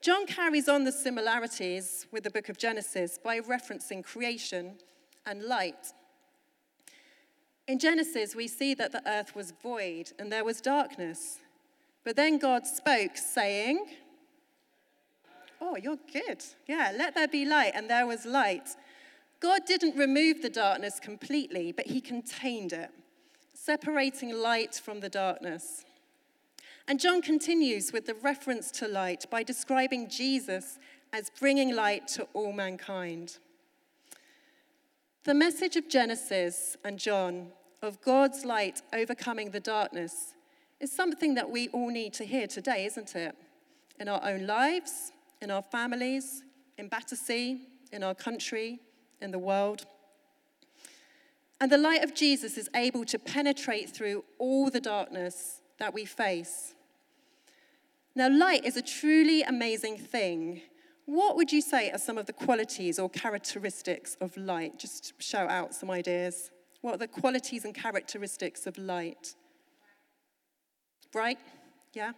John 0.00 0.26
carries 0.26 0.66
on 0.66 0.84
the 0.84 0.92
similarities 0.92 2.06
with 2.10 2.24
the 2.24 2.30
book 2.30 2.48
of 2.48 2.56
Genesis 2.56 3.18
by 3.22 3.38
referencing 3.38 4.02
creation 4.02 4.76
and 5.26 5.42
light. 5.42 5.92
In 7.68 7.78
Genesis, 7.78 8.34
we 8.34 8.48
see 8.48 8.72
that 8.74 8.92
the 8.92 9.06
earth 9.06 9.36
was 9.36 9.52
void 9.62 10.12
and 10.18 10.32
there 10.32 10.44
was 10.44 10.62
darkness. 10.62 11.40
But 12.02 12.16
then 12.16 12.38
God 12.38 12.66
spoke, 12.66 13.18
saying, 13.18 13.86
Oh, 15.60 15.76
you're 15.76 15.98
good. 16.10 16.42
Yeah, 16.66 16.92
let 16.96 17.14
there 17.14 17.28
be 17.28 17.44
light, 17.44 17.72
and 17.74 17.90
there 17.90 18.06
was 18.06 18.24
light. 18.24 18.70
God 19.40 19.66
didn't 19.66 19.98
remove 19.98 20.40
the 20.40 20.48
darkness 20.48 20.98
completely, 20.98 21.72
but 21.72 21.86
he 21.86 22.00
contained 22.00 22.72
it, 22.72 22.90
separating 23.52 24.34
light 24.34 24.80
from 24.82 25.00
the 25.00 25.10
darkness. 25.10 25.84
And 26.90 26.98
John 26.98 27.22
continues 27.22 27.92
with 27.92 28.06
the 28.06 28.14
reference 28.14 28.72
to 28.72 28.88
light 28.88 29.24
by 29.30 29.44
describing 29.44 30.10
Jesus 30.10 30.80
as 31.12 31.30
bringing 31.38 31.72
light 31.72 32.08
to 32.08 32.26
all 32.34 32.52
mankind. 32.52 33.38
The 35.22 35.34
message 35.34 35.76
of 35.76 35.88
Genesis 35.88 36.76
and 36.84 36.98
John 36.98 37.52
of 37.80 38.02
God's 38.02 38.44
light 38.44 38.82
overcoming 38.92 39.52
the 39.52 39.60
darkness 39.60 40.34
is 40.80 40.90
something 40.90 41.34
that 41.34 41.48
we 41.48 41.68
all 41.68 41.90
need 41.90 42.12
to 42.14 42.24
hear 42.24 42.48
today, 42.48 42.86
isn't 42.86 43.14
it? 43.14 43.36
In 44.00 44.08
our 44.08 44.20
own 44.24 44.48
lives, 44.48 45.12
in 45.40 45.52
our 45.52 45.62
families, 45.62 46.42
in 46.76 46.88
Battersea, 46.88 47.68
in 47.92 48.02
our 48.02 48.16
country, 48.16 48.80
in 49.20 49.30
the 49.30 49.38
world. 49.38 49.86
And 51.60 51.70
the 51.70 51.78
light 51.78 52.02
of 52.02 52.16
Jesus 52.16 52.58
is 52.58 52.68
able 52.74 53.04
to 53.04 53.18
penetrate 53.20 53.90
through 53.90 54.24
all 54.40 54.70
the 54.70 54.80
darkness 54.80 55.60
that 55.78 55.94
we 55.94 56.04
face. 56.04 56.74
Now, 58.16 58.28
light 58.28 58.64
is 58.64 58.76
a 58.76 58.82
truly 58.82 59.42
amazing 59.42 59.98
thing. 59.98 60.62
What 61.06 61.36
would 61.36 61.52
you 61.52 61.60
say 61.60 61.90
are 61.90 61.98
some 61.98 62.18
of 62.18 62.26
the 62.26 62.32
qualities 62.32 62.98
or 62.98 63.08
characteristics 63.08 64.16
of 64.20 64.36
light? 64.36 64.78
Just 64.78 65.20
shout 65.22 65.50
out 65.50 65.74
some 65.74 65.90
ideas. 65.90 66.50
What 66.80 66.94
are 66.94 66.98
the 66.98 67.08
qualities 67.08 67.64
and 67.64 67.74
characteristics 67.74 68.66
of 68.66 68.78
light? 68.78 69.34
Bright, 71.12 71.38
yeah. 71.92 72.12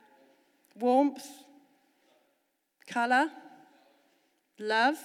Warmth, 0.78 1.26
color, 2.86 3.30
love. 4.58 4.96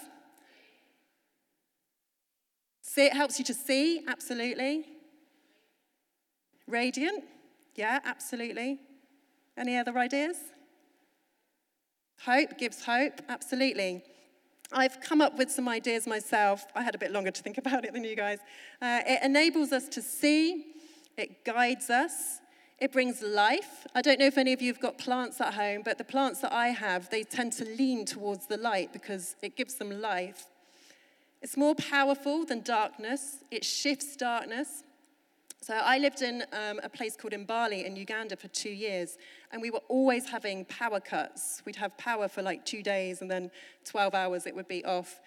See, 2.81 3.05
it 3.05 3.13
helps 3.13 3.39
you 3.39 3.45
to 3.45 3.53
see, 3.53 4.03
absolutely. 4.07 4.85
Radiant, 6.67 7.23
yeah, 7.75 7.99
absolutely. 8.03 8.79
Any 9.57 9.77
other 9.77 9.97
ideas? 9.97 10.37
Hope 12.25 12.57
gives 12.57 12.83
hope, 12.83 13.21
absolutely. 13.29 14.03
I've 14.71 14.99
come 14.99 15.21
up 15.21 15.37
with 15.37 15.49
some 15.49 15.69
ideas 15.69 16.07
myself. 16.07 16.65
I 16.75 16.81
had 16.81 16.93
a 16.95 16.97
bit 16.97 17.11
longer 17.11 17.31
to 17.31 17.41
think 17.41 17.57
about 17.63 17.85
it 17.85 17.93
than 17.93 18.03
you 18.03 18.15
guys. 18.15 18.39
Uh, 18.81 19.01
it 19.05 19.23
enables 19.23 19.71
us 19.71 19.87
to 19.89 20.01
see, 20.01 20.65
it 21.17 21.45
guides 21.45 21.89
us, 21.89 22.39
it 22.79 22.91
brings 22.91 23.21
life. 23.21 23.87
I 23.95 24.01
don't 24.01 24.19
know 24.19 24.27
if 24.27 24.37
any 24.37 24.53
of 24.53 24.61
you 24.61 24.71
have 24.71 24.81
got 24.81 24.97
plants 24.97 25.41
at 25.41 25.53
home, 25.53 25.81
but 25.83 25.97
the 25.97 26.03
plants 26.03 26.41
that 26.41 26.53
I 26.53 26.67
have, 26.67 27.09
they 27.09 27.23
tend 27.23 27.53
to 27.53 27.65
lean 27.65 28.05
towards 28.05 28.45
the 28.47 28.57
light 28.57 28.93
because 28.93 29.35
it 29.41 29.55
gives 29.55 29.75
them 29.75 30.01
life. 30.01 30.45
It's 31.41 31.57
more 31.57 31.75
powerful 31.75 32.45
than 32.45 32.61
darkness, 32.61 33.37
it 33.51 33.63
shifts 33.63 34.15
darkness. 34.15 34.83
So 35.61 35.73
I 35.73 35.97
lived 35.97 36.21
in 36.21 36.43
um, 36.53 36.79
a 36.83 36.89
place 36.89 37.17
called 37.17 37.33
Mbale 37.33 37.83
in 37.83 37.95
Uganda 37.95 38.37
for 38.37 38.47
two 38.47 38.69
years, 38.69 39.17
and 39.51 39.61
we 39.61 39.69
were 39.69 39.81
always 39.89 40.29
having 40.29 40.65
power 40.65 40.99
cuts. 40.99 41.61
We'd 41.65 41.75
have 41.77 41.97
power 41.97 42.27
for 42.27 42.41
like 42.41 42.65
two 42.65 42.83
days, 42.83 43.21
and 43.21 43.29
then 43.29 43.51
12 43.85 44.13
hours 44.13 44.45
it 44.45 44.55
would 44.55 44.67
be 44.67 44.85
off. 44.85 45.19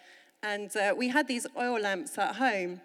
And 0.43 0.75
uh, 0.77 0.95
we 0.97 1.09
had 1.09 1.29
these 1.29 1.47
oil 1.59 1.81
lamps 1.81 2.17
at 2.17 2.37
home, 2.37 2.81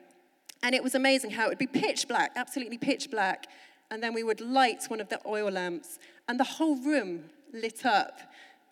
and 0.64 0.76
it 0.76 0.84
was 0.84 0.96
amazing 0.96 1.32
how 1.32 1.46
it 1.46 1.50
would 1.50 1.58
be 1.58 1.68
pitch 1.68 2.08
black, 2.08 2.32
absolutely 2.36 2.78
pitch 2.78 3.10
black, 3.10 3.48
and 3.90 4.02
then 4.04 4.14
we 4.14 4.24
would 4.24 4.42
light 4.42 4.84
one 4.88 5.00
of 5.00 5.10
the 5.10 5.22
oil 5.26 5.50
lamps, 5.50 6.00
and 6.28 6.40
the 6.40 6.44
whole 6.44 6.76
room 6.76 7.26
lit 7.54 7.86
up 7.86 8.20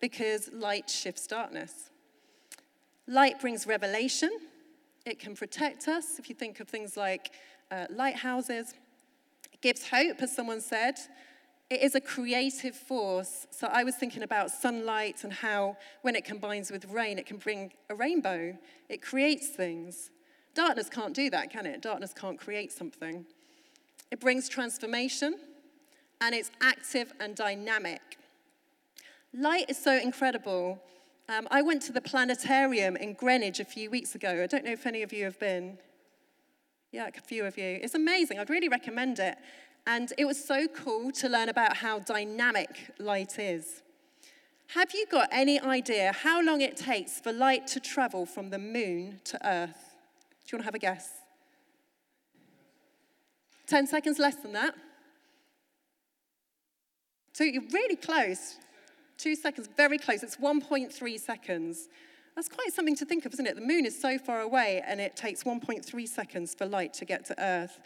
because 0.00 0.50
light 0.52 0.90
shifts 0.90 1.26
darkness. 1.26 1.90
Light 3.06 3.40
brings 3.40 3.66
revelation. 3.66 4.30
It 5.06 5.18
can 5.18 5.34
protect 5.34 5.88
us. 5.88 6.18
If 6.18 6.28
you 6.28 6.34
think 6.34 6.60
of 6.60 6.68
things 6.68 6.96
like 6.96 7.30
uh, 7.74 7.86
lighthouses. 7.90 8.74
It 9.52 9.60
gives 9.60 9.88
hope, 9.88 10.22
as 10.22 10.34
someone 10.34 10.60
said. 10.60 10.96
It 11.70 11.82
is 11.82 11.94
a 11.94 12.00
creative 12.00 12.76
force. 12.76 13.46
So 13.50 13.66
I 13.66 13.84
was 13.84 13.96
thinking 13.96 14.22
about 14.22 14.50
sunlight 14.50 15.24
and 15.24 15.32
how, 15.32 15.76
when 16.02 16.14
it 16.14 16.24
combines 16.24 16.70
with 16.70 16.84
rain, 16.86 17.18
it 17.18 17.26
can 17.26 17.38
bring 17.38 17.72
a 17.90 17.94
rainbow. 17.94 18.56
It 18.88 19.02
creates 19.02 19.48
things. 19.48 20.10
Darkness 20.54 20.88
can't 20.88 21.14
do 21.14 21.30
that, 21.30 21.50
can 21.50 21.66
it? 21.66 21.82
Darkness 21.82 22.12
can't 22.14 22.38
create 22.38 22.70
something. 22.70 23.24
It 24.10 24.20
brings 24.20 24.48
transformation, 24.48 25.36
and 26.20 26.34
it's 26.34 26.50
active 26.60 27.12
and 27.18 27.34
dynamic. 27.34 28.02
Light 29.32 29.68
is 29.68 29.82
so 29.82 29.98
incredible. 29.98 30.80
Um, 31.28 31.48
I 31.50 31.62
went 31.62 31.82
to 31.82 31.92
the 31.92 32.00
planetarium 32.00 32.96
in 32.96 33.14
Greenwich 33.14 33.58
a 33.58 33.64
few 33.64 33.90
weeks 33.90 34.14
ago. 34.14 34.42
I 34.44 34.46
don't 34.46 34.64
know 34.64 34.72
if 34.72 34.86
any 34.86 35.02
of 35.02 35.12
you 35.12 35.24
have 35.24 35.40
been. 35.40 35.78
Yeah, 36.94 37.08
a 37.08 37.20
few 37.20 37.44
of 37.44 37.58
you. 37.58 37.80
It's 37.82 37.96
amazing. 37.96 38.38
I'd 38.38 38.50
really 38.50 38.68
recommend 38.68 39.18
it. 39.18 39.36
And 39.84 40.12
it 40.16 40.26
was 40.26 40.42
so 40.42 40.68
cool 40.68 41.10
to 41.10 41.28
learn 41.28 41.48
about 41.48 41.78
how 41.78 41.98
dynamic 41.98 42.92
light 43.00 43.36
is. 43.40 43.82
Have 44.68 44.92
you 44.94 45.04
got 45.10 45.28
any 45.32 45.58
idea 45.58 46.12
how 46.12 46.40
long 46.40 46.60
it 46.60 46.76
takes 46.76 47.18
for 47.18 47.32
light 47.32 47.66
to 47.66 47.80
travel 47.80 48.26
from 48.26 48.50
the 48.50 48.60
moon 48.60 49.18
to 49.24 49.44
Earth? 49.44 49.96
Do 50.46 50.52
you 50.52 50.58
want 50.58 50.60
to 50.60 50.64
have 50.66 50.76
a 50.76 50.78
guess? 50.78 51.10
10 53.66 53.88
seconds 53.88 54.20
less 54.20 54.36
than 54.36 54.52
that. 54.52 54.76
So 57.32 57.42
you're 57.42 57.68
really 57.72 57.96
close. 57.96 58.54
Two 59.18 59.34
seconds, 59.34 59.68
very 59.76 59.98
close. 59.98 60.22
It's 60.22 60.36
1.3 60.36 61.18
seconds. 61.18 61.88
That's 62.34 62.48
quite 62.48 62.72
something 62.72 62.96
to 62.96 63.04
think 63.04 63.26
of, 63.26 63.32
isn't 63.34 63.46
it? 63.46 63.54
The 63.54 63.60
moon 63.60 63.86
is 63.86 64.00
so 64.00 64.18
far 64.18 64.40
away 64.40 64.82
and 64.86 65.00
it 65.00 65.16
takes 65.16 65.44
1.3 65.44 66.08
seconds 66.08 66.54
for 66.54 66.66
light 66.66 66.92
to 66.94 67.04
get 67.04 67.24
to 67.26 67.42
Earth. 67.42 67.78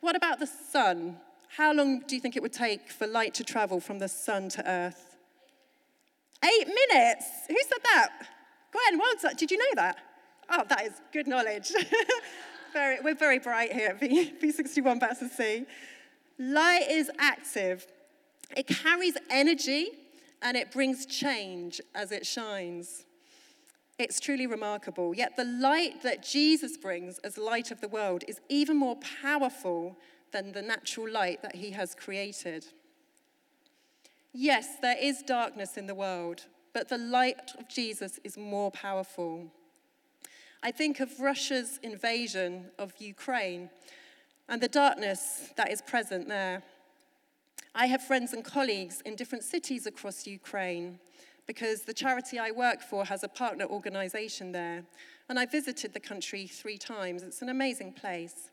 What 0.00 0.16
about 0.16 0.38
the 0.40 0.46
sun? 0.46 1.18
How 1.56 1.72
long 1.72 2.00
do 2.00 2.14
you 2.14 2.20
think 2.20 2.36
it 2.36 2.42
would 2.42 2.52
take 2.52 2.90
for 2.90 3.06
light 3.06 3.34
to 3.34 3.44
travel 3.44 3.80
from 3.80 3.98
the 3.98 4.08
sun 4.08 4.48
to 4.50 4.68
Earth? 4.68 5.16
Eight 6.42 6.66
minutes. 6.66 7.26
Who 7.48 7.56
said 7.68 7.82
that? 7.84 8.08
Gwen, 8.72 8.98
well. 8.98 9.34
Did 9.36 9.50
you 9.50 9.58
know 9.58 9.74
that? 9.74 9.98
Oh, 10.48 10.64
that 10.68 10.86
is 10.86 10.92
good 11.12 11.26
knowledge. 11.26 11.70
very, 12.72 13.00
we're 13.00 13.14
very 13.14 13.38
bright 13.38 13.72
here 13.72 13.90
at 13.90 14.00
V61 14.00 14.98
Battersea. 14.98 15.28
C. 15.58 15.66
Light 16.38 16.86
is 16.88 17.10
active. 17.18 17.86
It 18.56 18.66
carries 18.66 19.16
energy 19.28 19.90
and 20.40 20.56
it 20.56 20.72
brings 20.72 21.04
change 21.04 21.80
as 21.94 22.12
it 22.12 22.24
shines. 22.24 23.04
It's 24.00 24.18
truly 24.18 24.46
remarkable. 24.46 25.14
Yet 25.14 25.36
the 25.36 25.44
light 25.44 26.02
that 26.04 26.22
Jesus 26.22 26.78
brings 26.78 27.18
as 27.18 27.36
light 27.36 27.70
of 27.70 27.82
the 27.82 27.88
world 27.88 28.24
is 28.26 28.40
even 28.48 28.78
more 28.78 28.96
powerful 29.22 29.98
than 30.32 30.52
the 30.52 30.62
natural 30.62 31.10
light 31.10 31.42
that 31.42 31.56
he 31.56 31.72
has 31.72 31.94
created. 31.94 32.64
Yes, 34.32 34.76
there 34.80 34.96
is 34.98 35.22
darkness 35.22 35.76
in 35.76 35.86
the 35.86 35.94
world, 35.94 36.46
but 36.72 36.88
the 36.88 36.96
light 36.96 37.50
of 37.58 37.68
Jesus 37.68 38.18
is 38.24 38.38
more 38.38 38.70
powerful. 38.70 39.52
I 40.62 40.70
think 40.70 41.00
of 41.00 41.20
Russia's 41.20 41.78
invasion 41.82 42.70
of 42.78 42.94
Ukraine 42.98 43.68
and 44.48 44.62
the 44.62 44.68
darkness 44.68 45.50
that 45.58 45.70
is 45.70 45.82
present 45.82 46.26
there. 46.26 46.62
I 47.74 47.84
have 47.84 48.02
friends 48.02 48.32
and 48.32 48.42
colleagues 48.42 49.02
in 49.02 49.14
different 49.14 49.44
cities 49.44 49.84
across 49.84 50.26
Ukraine 50.26 51.00
because 51.50 51.82
the 51.82 51.92
charity 51.92 52.38
I 52.38 52.52
work 52.52 52.80
for 52.80 53.04
has 53.06 53.24
a 53.24 53.28
partner 53.28 53.64
organization 53.64 54.52
there. 54.52 54.84
And 55.28 55.36
I 55.36 55.46
visited 55.46 55.92
the 55.92 55.98
country 55.98 56.46
three 56.46 56.78
times. 56.78 57.24
It's 57.24 57.42
an 57.42 57.48
amazing 57.48 57.94
place. 57.94 58.50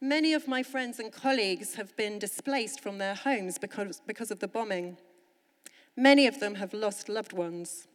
Many 0.00 0.32
of 0.32 0.48
my 0.48 0.62
friends 0.62 0.98
and 0.98 1.12
colleagues 1.12 1.74
have 1.74 1.94
been 1.98 2.18
displaced 2.18 2.80
from 2.80 2.96
their 2.96 3.14
homes 3.14 3.58
because, 3.58 4.00
because 4.06 4.30
of 4.30 4.38
the 4.38 4.48
bombing. 4.48 4.96
Many 5.94 6.26
of 6.26 6.40
them 6.40 6.54
have 6.54 6.72
lost 6.72 7.10
loved 7.10 7.34
ones. 7.34 7.86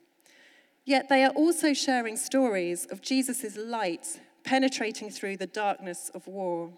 Yet 0.84 1.10
they 1.10 1.24
are 1.24 1.32
also 1.32 1.74
sharing 1.74 2.16
stories 2.16 2.86
of 2.92 3.02
Jesus' 3.02 3.58
light 3.58 4.20
penetrating 4.44 5.10
through 5.10 5.38
the 5.38 5.48
darkness 5.48 6.12
of 6.14 6.28
war. 6.28 6.70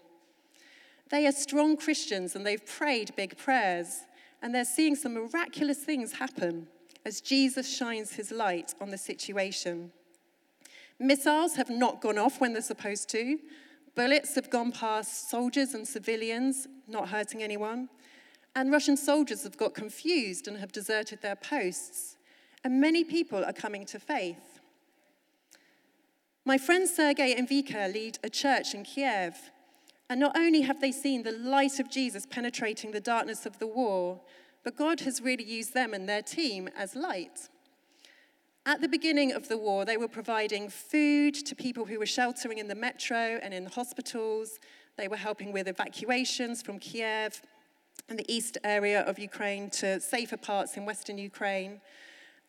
They 1.10 1.26
are 1.26 1.32
strong 1.32 1.76
Christians 1.76 2.34
and 2.34 2.46
they've 2.46 2.64
prayed 2.64 3.14
big 3.16 3.36
prayers, 3.36 4.06
and 4.40 4.54
they're 4.54 4.64
seeing 4.64 4.96
some 4.96 5.12
miraculous 5.12 5.84
things 5.84 6.12
happen 6.12 6.68
as 7.04 7.20
Jesus 7.20 7.68
shines 7.68 8.12
his 8.12 8.30
light 8.30 8.74
on 8.80 8.90
the 8.90 8.98
situation. 8.98 9.92
Missiles 10.98 11.54
have 11.54 11.70
not 11.70 12.00
gone 12.00 12.18
off 12.18 12.40
when 12.40 12.52
they're 12.52 12.62
supposed 12.62 13.08
to. 13.10 13.38
Bullets 13.94 14.34
have 14.34 14.50
gone 14.50 14.72
past 14.72 15.30
soldiers 15.30 15.74
and 15.74 15.86
civilians, 15.86 16.66
not 16.86 17.08
hurting 17.08 17.42
anyone. 17.42 17.88
And 18.54 18.72
Russian 18.72 18.96
soldiers 18.96 19.44
have 19.44 19.56
got 19.56 19.74
confused 19.74 20.48
and 20.48 20.58
have 20.58 20.72
deserted 20.72 21.22
their 21.22 21.36
posts. 21.36 22.16
And 22.64 22.80
many 22.80 23.04
people 23.04 23.44
are 23.44 23.52
coming 23.52 23.86
to 23.86 24.00
faith. 24.00 24.60
My 26.44 26.58
friends 26.58 26.94
Sergei 26.94 27.34
and 27.34 27.48
Vika 27.48 27.92
lead 27.92 28.18
a 28.24 28.30
church 28.30 28.74
in 28.74 28.82
Kiev. 28.82 29.34
And 30.10 30.18
not 30.18 30.36
only 30.36 30.62
have 30.62 30.80
they 30.80 30.92
seen 30.92 31.22
the 31.22 31.32
light 31.32 31.78
of 31.78 31.90
Jesus 31.90 32.26
penetrating 32.26 32.90
the 32.90 33.00
darkness 33.00 33.46
of 33.46 33.58
the 33.58 33.66
war, 33.66 34.20
but 34.68 34.76
God 34.76 35.00
has 35.00 35.22
really 35.22 35.44
used 35.44 35.72
them 35.72 35.94
and 35.94 36.06
their 36.06 36.20
team 36.20 36.68
as 36.76 36.94
light. 36.94 37.48
At 38.66 38.82
the 38.82 38.88
beginning 38.88 39.32
of 39.32 39.48
the 39.48 39.56
war, 39.56 39.86
they 39.86 39.96
were 39.96 40.08
providing 40.08 40.68
food 40.68 41.34
to 41.46 41.54
people 41.54 41.86
who 41.86 41.98
were 41.98 42.04
sheltering 42.04 42.58
in 42.58 42.68
the 42.68 42.74
metro 42.74 43.40
and 43.42 43.54
in 43.54 43.64
the 43.64 43.70
hospitals. 43.70 44.58
They 44.98 45.08
were 45.08 45.16
helping 45.16 45.54
with 45.54 45.68
evacuations 45.68 46.60
from 46.60 46.78
Kiev 46.80 47.40
and 48.10 48.18
the 48.18 48.30
east 48.30 48.58
area 48.62 49.00
of 49.04 49.18
Ukraine 49.18 49.70
to 49.70 50.00
safer 50.00 50.36
parts 50.36 50.76
in 50.76 50.84
western 50.84 51.16
Ukraine. 51.16 51.80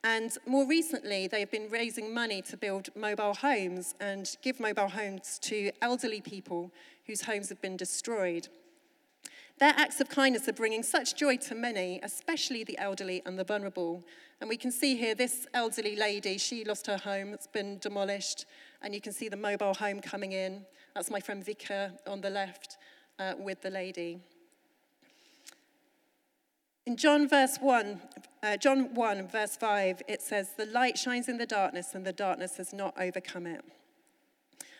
And 0.04 0.38
more 0.46 0.68
recently, 0.68 1.28
they've 1.28 1.50
been 1.50 1.70
raising 1.70 2.14
money 2.14 2.42
to 2.42 2.58
build 2.58 2.90
mobile 2.98 3.34
homes 3.34 3.96
and 4.02 4.36
give 4.42 4.60
mobile 4.60 4.90
homes 4.90 5.40
to 5.44 5.72
elderly 5.82 6.20
people 6.20 6.70
whose 7.08 7.22
homes 7.22 7.48
have 7.48 7.62
been 7.62 7.78
destroyed. 7.78 8.50
Their 9.60 9.74
acts 9.76 10.00
of 10.00 10.08
kindness 10.08 10.48
are 10.48 10.54
bringing 10.54 10.84
such 10.84 11.15
joy 11.15 11.36
to 11.38 11.54
many, 11.54 12.00
especially 12.02 12.63
the 12.63 12.78
elderly 12.78 13.22
and 13.26 13.38
the 13.38 13.43
vulnerable. 13.43 14.06
And 14.39 14.50
we 14.50 14.56
can 14.56 14.72
see 14.72 14.95
here 14.95 15.13
this 15.13 15.48
elderly 15.54 15.98
lady, 15.98 16.38
she 16.38 16.63
lost 16.63 16.88
her 16.88 16.98
home, 16.98 17.34
it's 17.34 17.45
been 17.45 17.78
demolished, 17.80 18.45
and 18.82 18.95
you 18.95 19.02
can 19.02 19.12
see 19.12 19.28
the 19.28 19.36
mobile 19.36 19.74
home 19.74 20.00
coming 20.00 20.32
in. 20.32 20.65
That's 20.95 21.12
my 21.12 21.19
friend 21.19 21.45
Vika 21.45 21.91
on 22.08 22.22
the 22.22 22.30
left 22.30 22.78
uh, 23.19 23.34
with 23.38 23.62
the 23.62 23.69
lady. 23.69 24.22
In 26.86 26.95
John 26.95 27.28
verse 27.28 27.58
1, 27.58 28.02
uh, 28.41 28.56
John 28.56 28.93
1 28.93 29.28
verse 29.28 29.58
5, 29.58 30.02
it 30.08 30.22
says, 30.22 30.54
"The 30.56 30.67
light 30.67 30.98
shines 30.98 31.28
in 31.28 31.38
the 31.38 31.45
darkness 31.45 31.93
and 31.93 32.06
the 32.06 32.13
darkness 32.13 32.56
has 32.56 32.72
not 32.72 32.95
overcome 32.98 33.45
it." 33.45 33.65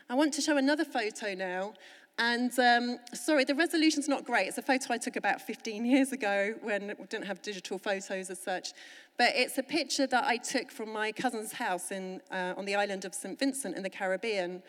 I 0.09 0.15
want 0.15 0.33
to 0.33 0.41
show 0.41 0.57
another 0.57 0.85
photo 0.85 1.35
now 1.35 1.73
and 2.19 2.51
um, 2.60 2.99
sorry, 3.13 3.45
the 3.45 3.55
resolution's 3.55 4.10
not 4.10 4.25
great. 4.25 4.49
It's 4.49 4.58
a 4.58 4.62
photo 4.62 4.93
I 4.93 4.97
took 4.97 5.15
about 5.15 5.41
15 5.41 5.86
years 5.86 6.12
ago 6.12 6.53
when 6.62 6.93
we 6.99 7.05
didn't 7.05 7.25
have 7.25 7.41
digital 7.41 7.79
photos 7.79 8.29
as 8.29 8.39
such. 8.39 8.73
But 9.17 9.29
it's 9.36 9.58
a 9.58 9.63
picture 9.63 10.05
that 10.05 10.25
I 10.25 10.36
took 10.36 10.69
from 10.69 10.91
my 10.91 11.13
cousin's 11.13 11.53
house 11.53 11.91
in, 11.91 12.19
uh, 12.29 12.55
on 12.58 12.65
the 12.65 12.75
island 12.75 13.05
of 13.05 13.15
St. 13.15 13.39
Vincent 13.39 13.77
in 13.77 13.84
the 13.84 13.89
Caribbean. 13.89 14.62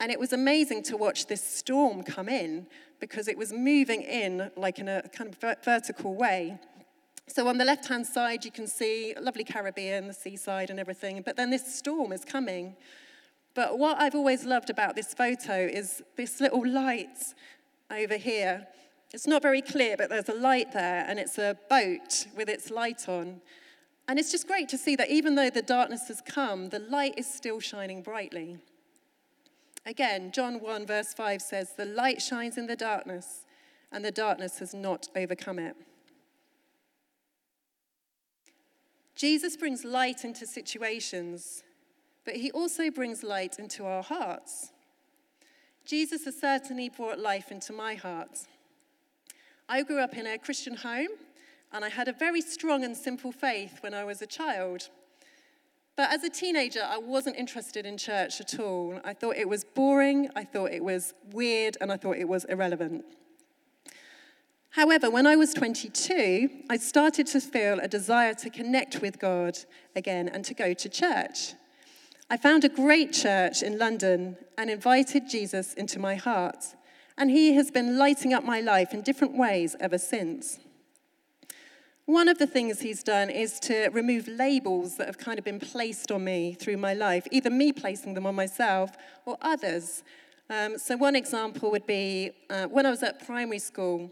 And 0.00 0.12
it 0.12 0.20
was 0.20 0.34
amazing 0.34 0.82
to 0.84 0.98
watch 0.98 1.26
this 1.28 1.42
storm 1.42 2.02
come 2.02 2.28
in 2.28 2.66
because 3.00 3.26
it 3.26 3.38
was 3.38 3.54
moving 3.54 4.02
in 4.02 4.50
like 4.54 4.78
in 4.78 4.88
a 4.88 5.02
kind 5.08 5.34
of 5.34 5.64
vertical 5.64 6.14
way. 6.14 6.58
So 7.26 7.48
on 7.48 7.56
the 7.56 7.64
left 7.64 7.88
hand 7.88 8.06
side, 8.06 8.44
you 8.44 8.50
can 8.50 8.66
see 8.66 9.14
lovely 9.18 9.44
Caribbean, 9.44 10.08
the 10.08 10.12
seaside, 10.12 10.68
and 10.68 10.78
everything. 10.78 11.22
But 11.24 11.36
then 11.36 11.48
this 11.48 11.74
storm 11.74 12.12
is 12.12 12.22
coming. 12.22 12.76
But 13.54 13.78
what 13.78 14.00
I've 14.00 14.14
always 14.14 14.44
loved 14.44 14.70
about 14.70 14.96
this 14.96 15.12
photo 15.12 15.54
is 15.54 16.02
this 16.16 16.40
little 16.40 16.66
light 16.66 17.34
over 17.90 18.16
here. 18.16 18.66
It's 19.12 19.26
not 19.26 19.42
very 19.42 19.60
clear, 19.60 19.96
but 19.96 20.08
there's 20.08 20.30
a 20.30 20.34
light 20.34 20.72
there, 20.72 21.04
and 21.06 21.18
it's 21.18 21.36
a 21.36 21.58
boat 21.68 22.26
with 22.34 22.48
its 22.48 22.70
light 22.70 23.08
on. 23.08 23.42
And 24.08 24.18
it's 24.18 24.32
just 24.32 24.46
great 24.46 24.68
to 24.70 24.78
see 24.78 24.96
that 24.96 25.10
even 25.10 25.34
though 25.34 25.50
the 25.50 25.62
darkness 25.62 26.08
has 26.08 26.22
come, 26.22 26.70
the 26.70 26.78
light 26.78 27.14
is 27.18 27.26
still 27.26 27.60
shining 27.60 28.02
brightly. 28.02 28.58
Again, 29.84 30.32
John 30.32 30.60
1, 30.60 30.86
verse 30.86 31.12
5 31.12 31.42
says, 31.42 31.74
The 31.76 31.84
light 31.84 32.22
shines 32.22 32.56
in 32.56 32.66
the 32.66 32.76
darkness, 32.76 33.44
and 33.90 34.04
the 34.04 34.10
darkness 34.10 34.60
has 34.60 34.72
not 34.72 35.08
overcome 35.14 35.58
it. 35.58 35.76
Jesus 39.14 39.56
brings 39.56 39.84
light 39.84 40.24
into 40.24 40.46
situations 40.46 41.62
but 42.24 42.36
he 42.36 42.50
also 42.52 42.90
brings 42.90 43.22
light 43.22 43.58
into 43.58 43.84
our 43.84 44.02
hearts. 44.02 44.72
Jesus 45.84 46.24
has 46.24 46.38
certainly 46.38 46.88
brought 46.88 47.18
life 47.18 47.50
into 47.50 47.72
my 47.72 47.94
heart. 47.94 48.46
I 49.68 49.82
grew 49.82 49.98
up 49.98 50.16
in 50.16 50.26
a 50.26 50.38
Christian 50.38 50.76
home, 50.76 51.08
and 51.72 51.84
I 51.84 51.88
had 51.88 52.08
a 52.08 52.12
very 52.12 52.40
strong 52.40 52.84
and 52.84 52.96
simple 52.96 53.32
faith 53.32 53.78
when 53.80 53.94
I 53.94 54.04
was 54.04 54.22
a 54.22 54.26
child. 54.26 54.90
But 55.96 56.12
as 56.12 56.22
a 56.24 56.30
teenager, 56.30 56.82
I 56.86 56.98
wasn't 56.98 57.36
interested 57.36 57.84
in 57.84 57.98
church 57.98 58.40
at 58.40 58.58
all. 58.58 59.00
I 59.04 59.12
thought 59.12 59.36
it 59.36 59.48
was 59.48 59.64
boring, 59.64 60.28
I 60.36 60.44
thought 60.44 60.72
it 60.72 60.84
was 60.84 61.14
weird, 61.32 61.76
and 61.80 61.92
I 61.92 61.96
thought 61.96 62.16
it 62.16 62.28
was 62.28 62.44
irrelevant. 62.44 63.04
However, 64.70 65.10
when 65.10 65.26
I 65.26 65.36
was 65.36 65.52
22, 65.52 66.48
I 66.70 66.78
started 66.78 67.26
to 67.28 67.40
feel 67.40 67.78
a 67.78 67.88
desire 67.88 68.32
to 68.34 68.48
connect 68.48 69.02
with 69.02 69.18
God 69.18 69.58
again 69.94 70.28
and 70.28 70.44
to 70.46 70.54
go 70.54 70.72
to 70.72 70.88
church. 70.88 71.52
I 72.30 72.36
found 72.36 72.64
a 72.64 72.68
great 72.68 73.12
church 73.12 73.62
in 73.62 73.78
London 73.78 74.36
and 74.56 74.70
invited 74.70 75.28
Jesus 75.28 75.74
into 75.74 75.98
my 75.98 76.14
heart. 76.14 76.74
And 77.18 77.30
he 77.30 77.54
has 77.54 77.70
been 77.70 77.98
lighting 77.98 78.32
up 78.32 78.44
my 78.44 78.60
life 78.60 78.94
in 78.94 79.02
different 79.02 79.36
ways 79.36 79.76
ever 79.78 79.98
since. 79.98 80.58
One 82.06 82.28
of 82.28 82.38
the 82.38 82.46
things 82.46 82.80
he's 82.80 83.02
done 83.02 83.30
is 83.30 83.60
to 83.60 83.88
remove 83.90 84.26
labels 84.26 84.96
that 84.96 85.06
have 85.06 85.18
kind 85.18 85.38
of 85.38 85.44
been 85.44 85.60
placed 85.60 86.10
on 86.10 86.24
me 86.24 86.54
through 86.54 86.78
my 86.78 86.94
life, 86.94 87.26
either 87.30 87.50
me 87.50 87.72
placing 87.72 88.14
them 88.14 88.26
on 88.26 88.34
myself 88.34 88.96
or 89.24 89.36
others 89.40 90.02
Um, 90.50 90.76
so, 90.76 90.98
one 90.98 91.16
example 91.16 91.70
would 91.70 91.86
be 91.86 92.32
uh, 92.50 92.66
when 92.66 92.84
I 92.84 92.90
was 92.90 93.02
at 93.02 93.24
primary 93.24 93.58
school, 93.58 94.10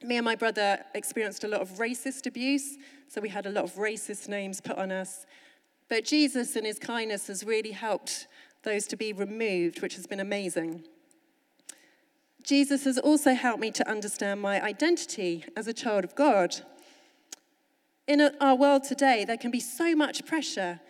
me 0.00 0.16
and 0.16 0.24
my 0.24 0.36
brother 0.36 0.78
experienced 0.94 1.42
a 1.42 1.48
lot 1.48 1.60
of 1.60 1.70
racist 1.70 2.26
abuse. 2.26 2.76
So, 3.08 3.20
we 3.20 3.28
had 3.28 3.46
a 3.46 3.50
lot 3.50 3.64
of 3.64 3.74
racist 3.74 4.28
names 4.28 4.60
put 4.60 4.76
on 4.76 4.92
us. 4.92 5.26
But 5.92 6.06
Jesus, 6.06 6.56
in 6.56 6.64
his 6.64 6.78
kindness, 6.78 7.26
has 7.26 7.44
really 7.44 7.72
helped 7.72 8.26
those 8.62 8.86
to 8.86 8.96
be 8.96 9.12
removed, 9.12 9.82
which 9.82 9.94
has 9.96 10.06
been 10.06 10.20
amazing. 10.20 10.84
Jesus 12.42 12.84
has 12.84 12.96
also 12.96 13.34
helped 13.34 13.60
me 13.60 13.70
to 13.72 13.86
understand 13.86 14.40
my 14.40 14.58
identity 14.62 15.44
as 15.54 15.68
a 15.68 15.74
child 15.74 16.04
of 16.04 16.14
God. 16.14 16.62
In 18.06 18.22
our 18.40 18.54
world 18.54 18.84
today, 18.84 19.26
there 19.26 19.36
can 19.36 19.50
be 19.50 19.60
so 19.60 19.94
much 19.94 20.24
pressure 20.24 20.80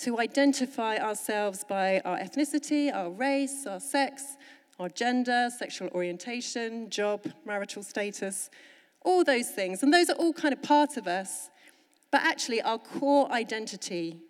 to 0.00 0.18
identify 0.18 0.98
ourselves 0.98 1.64
by 1.66 2.02
our 2.04 2.18
ethnicity, 2.18 2.94
our 2.94 3.08
race, 3.08 3.64
our 3.66 3.80
sex, 3.80 4.36
our 4.78 4.90
gender, 4.90 5.48
sexual 5.56 5.88
orientation, 5.94 6.90
job, 6.90 7.24
marital 7.46 7.82
status, 7.82 8.50
all 9.00 9.24
those 9.24 9.48
things. 9.48 9.82
And 9.82 9.94
those 9.94 10.10
are 10.10 10.16
all 10.16 10.34
kind 10.34 10.52
of 10.52 10.62
part 10.62 10.98
of 10.98 11.06
us. 11.06 11.48
But 12.10 12.20
actually, 12.20 12.60
our 12.60 12.76
core 12.76 13.32
identity 13.32 14.20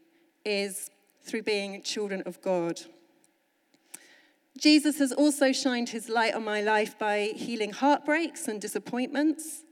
is 0.45 0.91
through 1.23 1.43
being 1.43 1.83
children 1.83 2.23
of 2.27 2.41
God. 2.43 2.81
Jesus 4.59 4.99
has 4.99 5.13
also 5.13 5.53
shined 5.53 5.89
his 5.89 6.09
light 6.09 6.35
on 6.35 6.45
my 6.45 6.61
life 6.61 6.99
by 6.99 7.33
healing 7.35 7.73
heartbreaks 7.73 8.49
and 8.49 8.61
disappointments. 8.61 9.63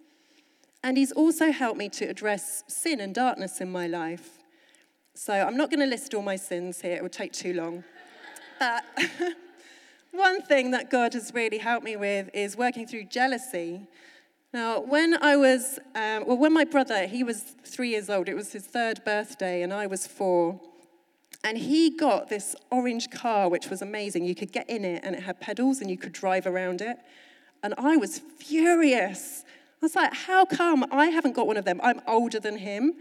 And 0.83 0.97
he's 0.97 1.13
also 1.13 1.53
helped 1.53 1.79
me 1.79 1.89
to 1.91 2.07
address 2.07 2.65
sin 2.67 3.01
and 3.01 3.15
darkness 3.15 3.61
in 3.61 3.71
my 3.71 3.87
life. 3.87 4.39
So 5.15 5.35
I'm 5.35 5.57
not 5.57 5.71
going 5.71 5.81
to 5.81 5.87
list 5.87 6.15
all 6.15 6.23
my 6.23 6.37
sins 6.37 6.81
here, 6.81 6.97
it 6.97 7.03
would 7.03 7.13
take 7.13 7.33
too 7.33 7.53
long. 7.53 7.85
But 8.59 8.85
one 10.13 10.41
thing 10.43 10.71
that 10.71 10.91
God 10.91 11.13
has 11.13 11.33
really 11.35 11.59
helped 11.59 11.85
me 11.85 11.97
with 11.97 12.31
is 12.33 12.57
working 12.57 12.87
through 12.87 13.05
jealousy. 13.05 13.87
Now, 14.53 14.81
when 14.81 15.23
I 15.23 15.37
was, 15.37 15.79
um, 15.95 16.27
well, 16.27 16.37
when 16.37 16.53
my 16.53 16.65
brother, 16.65 17.07
he 17.07 17.23
was 17.23 17.43
three 17.65 17.91
years 17.91 18.11
old, 18.11 18.29
it 18.29 18.35
was 18.35 18.53
his 18.53 18.67
third 18.67 19.05
birthday, 19.05 19.63
and 19.63 19.73
I 19.73 19.87
was 19.87 20.07
four. 20.07 20.61
And 21.45 21.57
he 21.57 21.97
got 21.97 22.29
this 22.29 22.57
orange 22.71 23.11
car, 23.11 23.49
which 23.49 23.69
was 23.71 23.81
amazing. 23.81 24.25
You 24.25 24.35
could 24.35 24.53
get 24.53 24.69
in 24.69 24.85
it, 24.85 25.03
and 25.05 25.15
it 25.15 25.23
had 25.23 25.41
pedals, 25.41 25.81
and 25.81 25.89
you 25.89 25.97
could 25.97 26.13
drive 26.13 26.47
around 26.47 26.81
it. 26.81 26.97
And 27.63 27.75
I 27.79 27.97
was 27.97 28.19
furious. 28.19 29.45
I 29.47 29.87
was 29.87 29.95
like, 29.95 30.13
how 30.13 30.45
come 30.45 30.85
I 30.91 31.07
haven't 31.07 31.35
got 31.35 31.47
one 31.47 31.57
of 31.57 31.65
them? 31.65 31.81
I'm 31.83 32.03
older 32.07 32.41
than 32.41 32.59
him 32.59 32.95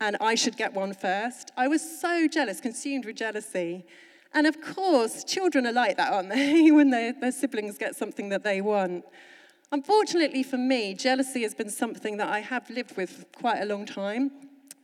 and 0.00 0.16
I 0.20 0.34
should 0.34 0.56
get 0.56 0.74
one 0.74 0.92
first. 0.92 1.52
I 1.56 1.68
was 1.68 2.00
so 2.00 2.28
jealous, 2.28 2.60
consumed 2.60 3.06
with 3.06 3.16
jealousy. 3.16 3.84
And 4.34 4.46
of 4.46 4.60
course, 4.60 5.24
children 5.24 5.66
are 5.66 5.72
like 5.72 5.96
that, 5.96 6.12
aren't 6.12 6.30
they? 6.30 6.70
when 6.70 6.90
their, 6.90 7.12
their 7.12 7.32
siblings 7.32 7.78
get 7.78 7.96
something 7.96 8.28
that 8.28 8.42
they 8.42 8.60
want. 8.60 9.04
Unfortunately 9.72 10.42
for 10.42 10.58
me, 10.58 10.94
jealousy 10.94 11.42
has 11.42 11.54
been 11.54 11.70
something 11.70 12.16
that 12.18 12.28
I 12.28 12.40
have 12.40 12.70
lived 12.70 12.96
with 12.96 13.10
for 13.10 13.24
quite 13.38 13.60
a 13.60 13.64
long 13.64 13.84
time. 13.84 14.30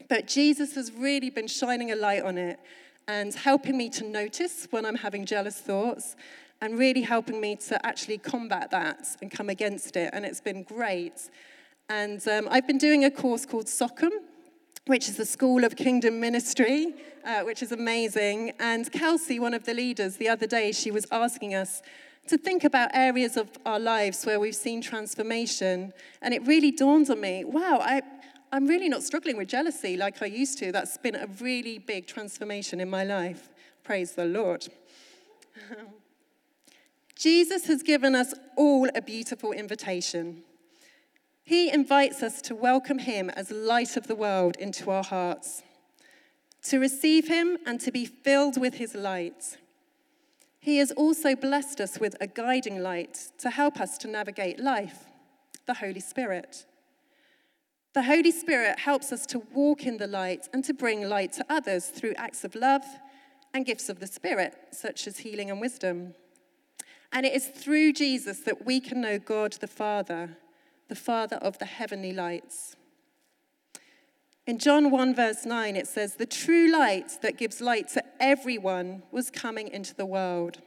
But 0.09 0.27
Jesus 0.27 0.75
has 0.75 0.93
really 0.93 1.31
been 1.31 1.47
shining 1.47 1.93
a 1.93 1.97
light 1.97 2.23
on 2.23 2.37
it 2.37 2.59
and 3.07 3.35
helping 3.35 3.77
me 3.77 3.89
to 3.91 4.05
notice 4.05 4.67
when 4.71 4.85
I'm 4.85 4.97
having 4.97 5.25
jealous 5.25 5.59
thoughts 5.59 6.17
and 6.61 6.79
really 6.79 7.03
helping 7.03 7.41
me 7.41 7.57
to 7.57 7.87
actually 7.87 8.19
combat 8.19 8.71
that 8.73 9.07
and 9.21 9.31
come 9.31 9.49
against 9.49 9.97
it. 9.97 10.11
And 10.13 10.25
it's 10.25 10.41
been 10.41 10.65
great. 10.65 11.31
And 11.89 12.27
um, 12.29 12.49
I've 12.51 12.67
been 12.67 12.79
doing 12.79 13.05
a 13.05 13.11
course 13.11 13.47
called 13.47 13.67
Sockham, 13.67 14.13
which 14.87 15.09
is 15.09 15.17
the 15.17 15.27
School 15.27 15.65
of 15.65 15.77
Kingdom 15.77 16.21
Ministry, 16.21 16.95
uh, 17.25 17.43
which 17.43 17.63
is 17.63 17.73
amazing. 17.73 18.53
And 18.59 18.91
Kelsey, 18.91 19.39
one 19.39 19.55
of 19.55 19.65
the 19.65 19.75
leaders, 19.75 20.17
the 20.17 20.29
other 20.29 20.47
day, 20.47 20.73
she 20.73 20.91
was 20.91 21.07
asking 21.13 21.55
us 21.55 21.83
to 22.33 22.39
think 22.39 22.65
about 22.65 22.89
areas 22.95 23.37
of 23.37 23.51
our 23.67 23.79
lives 23.79 24.25
where 24.25 24.41
we've 24.41 24.55
seen 24.55 24.81
transformation. 24.81 25.93
And 26.23 26.33
it 26.33 26.47
really 26.47 26.71
dawned 26.71 27.11
on 27.11 27.21
me 27.21 27.45
wow, 27.45 27.79
I, 27.83 28.01
I'm 28.51 28.67
really 28.67 28.89
not 28.89 29.03
struggling 29.03 29.37
with 29.37 29.49
jealousy 29.49 29.99
like 29.99 30.23
I 30.23 30.27
used 30.27 30.57
to. 30.61 30.73
That's 30.73 30.97
been 30.97 31.15
a 31.15 31.27
really 31.41 31.79
big 31.79 32.07
transformation 32.07 32.81
in 32.81 32.89
my 32.89 33.05
life. 33.05 33.51
Praise 33.85 34.13
the 34.13 34.25
Lord. 34.25 34.67
Jesus 37.17 37.67
has 37.67 37.83
given 37.83 38.15
us 38.15 38.33
all 38.57 38.89
a 38.95 39.03
beautiful 39.03 39.53
invitation. 39.53 40.43
He 41.45 41.71
invites 41.71 42.23
us 42.23 42.41
to 42.43 42.55
welcome 42.55 43.01
him 43.01 43.29
as 43.29 43.51
light 43.51 43.99
of 43.99 44.07
the 44.07 44.17
world 44.17 44.57
into 44.57 44.91
our 44.91 45.05
hearts, 45.05 45.63
to 46.63 46.79
receive 46.79 47.29
him 47.29 47.59
and 47.67 47.79
to 47.83 47.93
be 47.93 48.07
filled 48.07 48.59
with 48.59 48.77
his 48.77 48.95
light. 48.95 49.59
He 50.63 50.79
has 50.79 50.93
also 50.93 51.35
blessed 51.35 51.81
us 51.81 51.99
with 51.99 52.17
a 52.21 52.29
guiding 52.29 52.85
light 52.85 53.33
to 53.39 53.51
help 53.51 53.81
us 53.81 53.99
to 53.99 54.09
navigate 54.09 54.61
life, 54.61 55.07
the 55.67 55.75
Holy 55.75 55.99
Spirit. 55.99 56.67
The 57.95 58.05
Holy 58.05 58.31
Spirit 58.31 58.79
helps 58.79 59.11
us 59.11 59.27
to 59.27 59.41
walk 59.53 59.85
in 59.85 59.97
the 59.97 60.07
light 60.07 60.49
and 60.53 60.65
to 60.65 60.73
bring 60.73 61.09
light 61.09 61.33
to 61.33 61.45
others 61.51 61.89
through 61.89 62.15
acts 62.17 62.45
of 62.45 62.55
love 62.55 62.85
and 63.53 63.67
gifts 63.67 63.89
of 63.89 63.99
the 63.99 64.07
Spirit, 64.07 64.57
such 64.71 65.09
as 65.09 65.19
healing 65.19 65.51
and 65.51 65.61
wisdom. 65.61 66.15
And 67.13 67.27
it 67.27 67.35
is 67.35 67.49
through 67.49 67.95
Jesus 67.95 68.39
that 68.43 68.65
we 68.65 68.79
can 68.79 69.01
know 69.01 69.19
God 69.19 69.55
the 69.55 69.67
Father 69.67 70.37
the 70.89 70.95
Father 70.97 71.37
of 71.37 71.57
the 71.59 71.65
heavenly 71.65 72.13
lights. 72.13 72.77
In 74.47 74.59
John 74.59 74.91
1, 74.91 75.15
verse 75.15 75.47
9, 75.47 75.77
it 75.77 75.87
says, 75.87 76.17
The 76.17 76.27
true 76.27 76.71
light 76.71 77.19
that 77.23 77.39
gives 77.39 77.61
light 77.61 77.89
to 77.91 78.03
everyone 78.19 79.05
was 79.13 79.31
coming 79.31 79.69
into 79.69 79.95
the 79.95 80.07
world. 80.07 80.59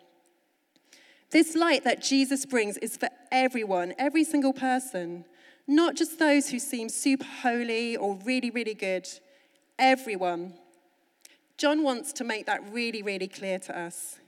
This 1.31 1.55
light 1.55 1.83
that 1.83 2.01
Jesus 2.01 2.45
brings 2.45 2.77
is 2.77 2.95
for 2.95 3.09
everyone, 3.31 3.93
every 3.97 4.23
single 4.23 4.53
person, 4.53 5.25
not 5.67 5.95
just 5.95 6.19
those 6.19 6.49
who 6.49 6.59
seem 6.59 6.87
super 6.87 7.25
holy 7.25 7.97
or 7.97 8.17
really, 8.23 8.49
really 8.49 8.73
good, 8.73 9.07
everyone. 9.77 10.53
John 11.57 11.83
wants 11.83 12.13
to 12.13 12.23
make 12.23 12.45
that 12.45 12.61
really, 12.71 13.01
really 13.01 13.27
clear 13.27 13.59
to 13.59 13.77
us. 13.77 14.19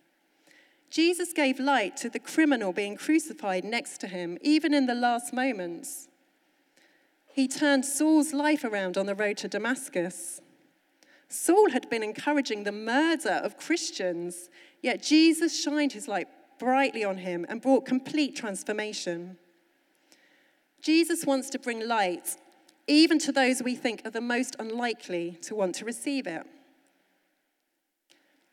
Jesus 0.89 1.31
gave 1.31 1.59
light 1.59 1.95
to 1.97 2.09
the 2.09 2.19
criminal 2.19 2.73
being 2.73 2.97
crucified 2.97 3.63
next 3.63 3.99
to 3.99 4.07
him, 4.07 4.37
even 4.41 4.73
in 4.73 4.87
the 4.87 4.95
last 4.95 5.31
moments. 5.33 6.09
He 7.37 7.47
turned 7.47 7.85
Saul's 7.85 8.33
life 8.33 8.63
around 8.63 8.97
on 8.97 9.05
the 9.05 9.13
road 9.13 9.37
to 9.37 9.47
Damascus. 9.47 10.41
Saul 11.29 11.69
had 11.69 11.87
been 11.87 12.01
encouraging 12.01 12.63
the 12.63 12.71
murder 12.71 13.29
of 13.43 13.59
Christians, 13.59 14.49
yet 14.81 15.03
Jesus 15.03 15.61
shined 15.61 15.93
his 15.93 16.07
light 16.07 16.27
brightly 16.57 17.03
on 17.03 17.17
him 17.17 17.45
and 17.47 17.61
brought 17.61 17.85
complete 17.85 18.35
transformation. 18.35 19.37
Jesus 20.81 21.27
wants 21.27 21.51
to 21.51 21.59
bring 21.59 21.87
light 21.87 22.37
even 22.87 23.19
to 23.19 23.31
those 23.31 23.61
we 23.61 23.75
think 23.75 24.01
are 24.03 24.09
the 24.09 24.19
most 24.19 24.55
unlikely 24.57 25.37
to 25.43 25.53
want 25.53 25.75
to 25.75 25.85
receive 25.85 26.25
it. 26.25 26.43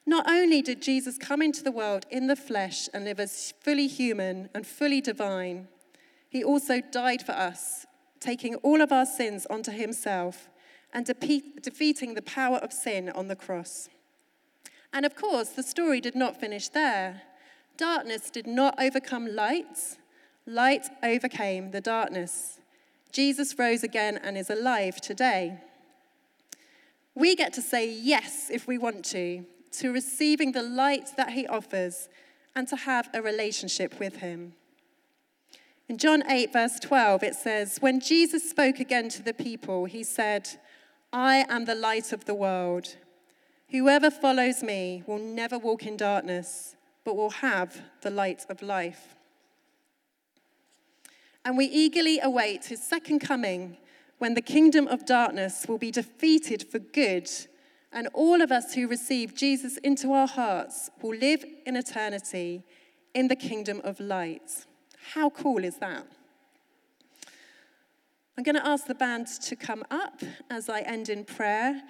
Not 0.04 0.28
only 0.28 0.60
did 0.60 0.82
Jesus 0.82 1.16
come 1.16 1.40
into 1.40 1.64
the 1.64 1.72
world 1.72 2.04
in 2.10 2.26
the 2.26 2.36
flesh 2.36 2.90
and 2.92 3.06
live 3.06 3.18
as 3.18 3.54
fully 3.62 3.86
human 3.86 4.50
and 4.54 4.66
fully 4.66 5.00
divine, 5.00 5.68
he 6.28 6.44
also 6.44 6.82
died 6.82 7.22
for 7.22 7.32
us, 7.32 7.86
taking 8.24 8.54
all 8.56 8.80
of 8.80 8.90
our 8.90 9.04
sins 9.04 9.46
onto 9.50 9.70
himself 9.70 10.48
and 10.94 11.04
de- 11.04 11.42
defeating 11.60 12.14
the 12.14 12.22
power 12.22 12.56
of 12.58 12.72
sin 12.72 13.10
on 13.10 13.28
the 13.28 13.36
cross. 13.36 13.88
And 14.92 15.04
of 15.04 15.14
course, 15.14 15.50
the 15.50 15.62
story 15.62 16.00
did 16.00 16.14
not 16.14 16.40
finish 16.40 16.68
there. 16.68 17.22
Darkness 17.76 18.30
did 18.30 18.46
not 18.46 18.80
overcome 18.80 19.26
light, 19.34 19.98
light 20.46 20.86
overcame 21.02 21.72
the 21.72 21.80
darkness. 21.80 22.60
Jesus 23.12 23.58
rose 23.58 23.82
again 23.82 24.18
and 24.22 24.38
is 24.38 24.50
alive 24.50 25.00
today. 25.00 25.58
We 27.14 27.36
get 27.36 27.52
to 27.54 27.62
say 27.62 27.92
yes 27.92 28.48
if 28.50 28.66
we 28.66 28.78
want 28.78 29.04
to, 29.06 29.44
to 29.78 29.92
receiving 29.92 30.52
the 30.52 30.62
light 30.62 31.10
that 31.16 31.30
he 31.30 31.46
offers 31.46 32.08
and 32.54 32.66
to 32.68 32.76
have 32.76 33.08
a 33.12 33.20
relationship 33.20 33.98
with 34.00 34.16
him. 34.16 34.54
In 35.88 35.98
John 35.98 36.22
8, 36.28 36.52
verse 36.52 36.80
12, 36.80 37.22
it 37.22 37.34
says, 37.34 37.78
When 37.80 38.00
Jesus 38.00 38.48
spoke 38.48 38.80
again 38.80 39.08
to 39.10 39.22
the 39.22 39.34
people, 39.34 39.84
he 39.84 40.02
said, 40.02 40.48
I 41.12 41.44
am 41.48 41.66
the 41.66 41.74
light 41.74 42.12
of 42.12 42.24
the 42.24 42.34
world. 42.34 42.96
Whoever 43.68 44.10
follows 44.10 44.62
me 44.62 45.02
will 45.06 45.18
never 45.18 45.58
walk 45.58 45.86
in 45.86 45.96
darkness, 45.96 46.74
but 47.04 47.16
will 47.16 47.30
have 47.30 47.82
the 48.00 48.10
light 48.10 48.46
of 48.48 48.62
life. 48.62 49.14
And 51.44 51.58
we 51.58 51.66
eagerly 51.66 52.18
await 52.20 52.66
his 52.66 52.82
second 52.82 53.18
coming 53.18 53.76
when 54.18 54.34
the 54.34 54.40
kingdom 54.40 54.88
of 54.88 55.04
darkness 55.04 55.66
will 55.68 55.76
be 55.76 55.90
defeated 55.90 56.66
for 56.70 56.78
good 56.78 57.30
and 57.92 58.08
all 58.12 58.40
of 58.40 58.50
us 58.50 58.74
who 58.74 58.88
receive 58.88 59.34
Jesus 59.34 59.76
into 59.78 60.12
our 60.12 60.26
hearts 60.26 60.90
will 61.00 61.16
live 61.16 61.44
in 61.64 61.76
eternity 61.76 62.64
in 63.14 63.28
the 63.28 63.36
kingdom 63.36 63.80
of 63.84 64.00
light. 64.00 64.66
How 65.12 65.30
cool 65.30 65.64
is 65.64 65.76
that? 65.76 66.06
I'm 68.36 68.42
going 68.42 68.56
to 68.56 68.66
ask 68.66 68.86
the 68.86 68.94
band 68.94 69.28
to 69.42 69.54
come 69.54 69.84
up 69.90 70.22
as 70.50 70.68
I 70.68 70.80
end 70.80 71.08
in 71.08 71.24
prayer. 71.24 71.82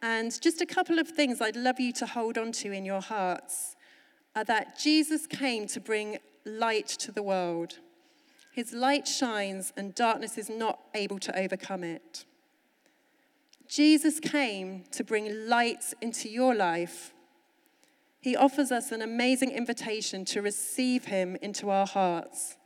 And 0.00 0.40
just 0.40 0.60
a 0.60 0.66
couple 0.66 0.98
of 0.98 1.08
things 1.08 1.40
I'd 1.40 1.56
love 1.56 1.80
you 1.80 1.92
to 1.94 2.06
hold 2.06 2.38
on 2.38 2.52
to 2.52 2.70
in 2.70 2.84
your 2.84 3.00
hearts. 3.00 3.74
are 4.36 4.44
that 4.44 4.78
Jesus 4.78 5.26
came 5.26 5.66
to 5.66 5.80
bring 5.80 6.18
light 6.44 6.86
to 6.86 7.10
the 7.10 7.22
world. 7.22 7.78
His 8.52 8.72
light 8.72 9.08
shines, 9.08 9.72
and 9.76 9.94
darkness 9.94 10.38
is 10.38 10.48
not 10.48 10.78
able 10.94 11.18
to 11.20 11.36
overcome 11.36 11.82
it. 11.82 12.24
Jesus 13.66 14.20
came 14.20 14.84
to 14.92 15.02
bring 15.02 15.48
light 15.48 15.92
into 16.00 16.28
your 16.28 16.54
life. 16.54 17.12
He 18.20 18.36
offers 18.36 18.70
us 18.70 18.92
an 18.92 19.02
amazing 19.02 19.50
invitation 19.50 20.24
to 20.26 20.42
receive 20.42 21.06
him 21.06 21.36
into 21.42 21.70
our 21.70 21.86
hearts, 21.86 22.56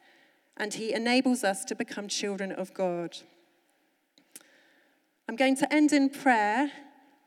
and 0.57 0.75
he 0.75 0.93
enables 0.93 1.45
us 1.45 1.65
to 1.67 1.75
become 1.75 2.09
children 2.09 2.53
of 2.53 2.73
God. 2.75 3.19
I'm 5.29 5.37
going 5.37 5.57
to 5.57 5.73
end 5.73 5.93
in 5.93 6.11
prayer, 6.11 6.71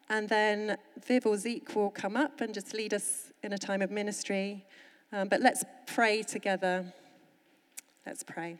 and 0.09 0.29
then 0.29 0.77
Viv 1.05 1.25
or 1.25 1.37
Zeke 1.37 1.75
will 1.75 1.89
come 1.89 2.15
up 2.15 2.41
and 2.41 2.53
just 2.53 2.73
lead 2.73 2.93
us 2.93 3.31
in 3.43 3.53
a 3.53 3.57
time 3.57 3.81
of 3.81 3.89
ministry. 3.89 4.65
Um, 5.11 5.27
but 5.27 5.41
let's 5.41 5.63
pray 5.87 6.21
together. 6.23 6.93
Let's 8.05 8.23
pray. 8.23 8.57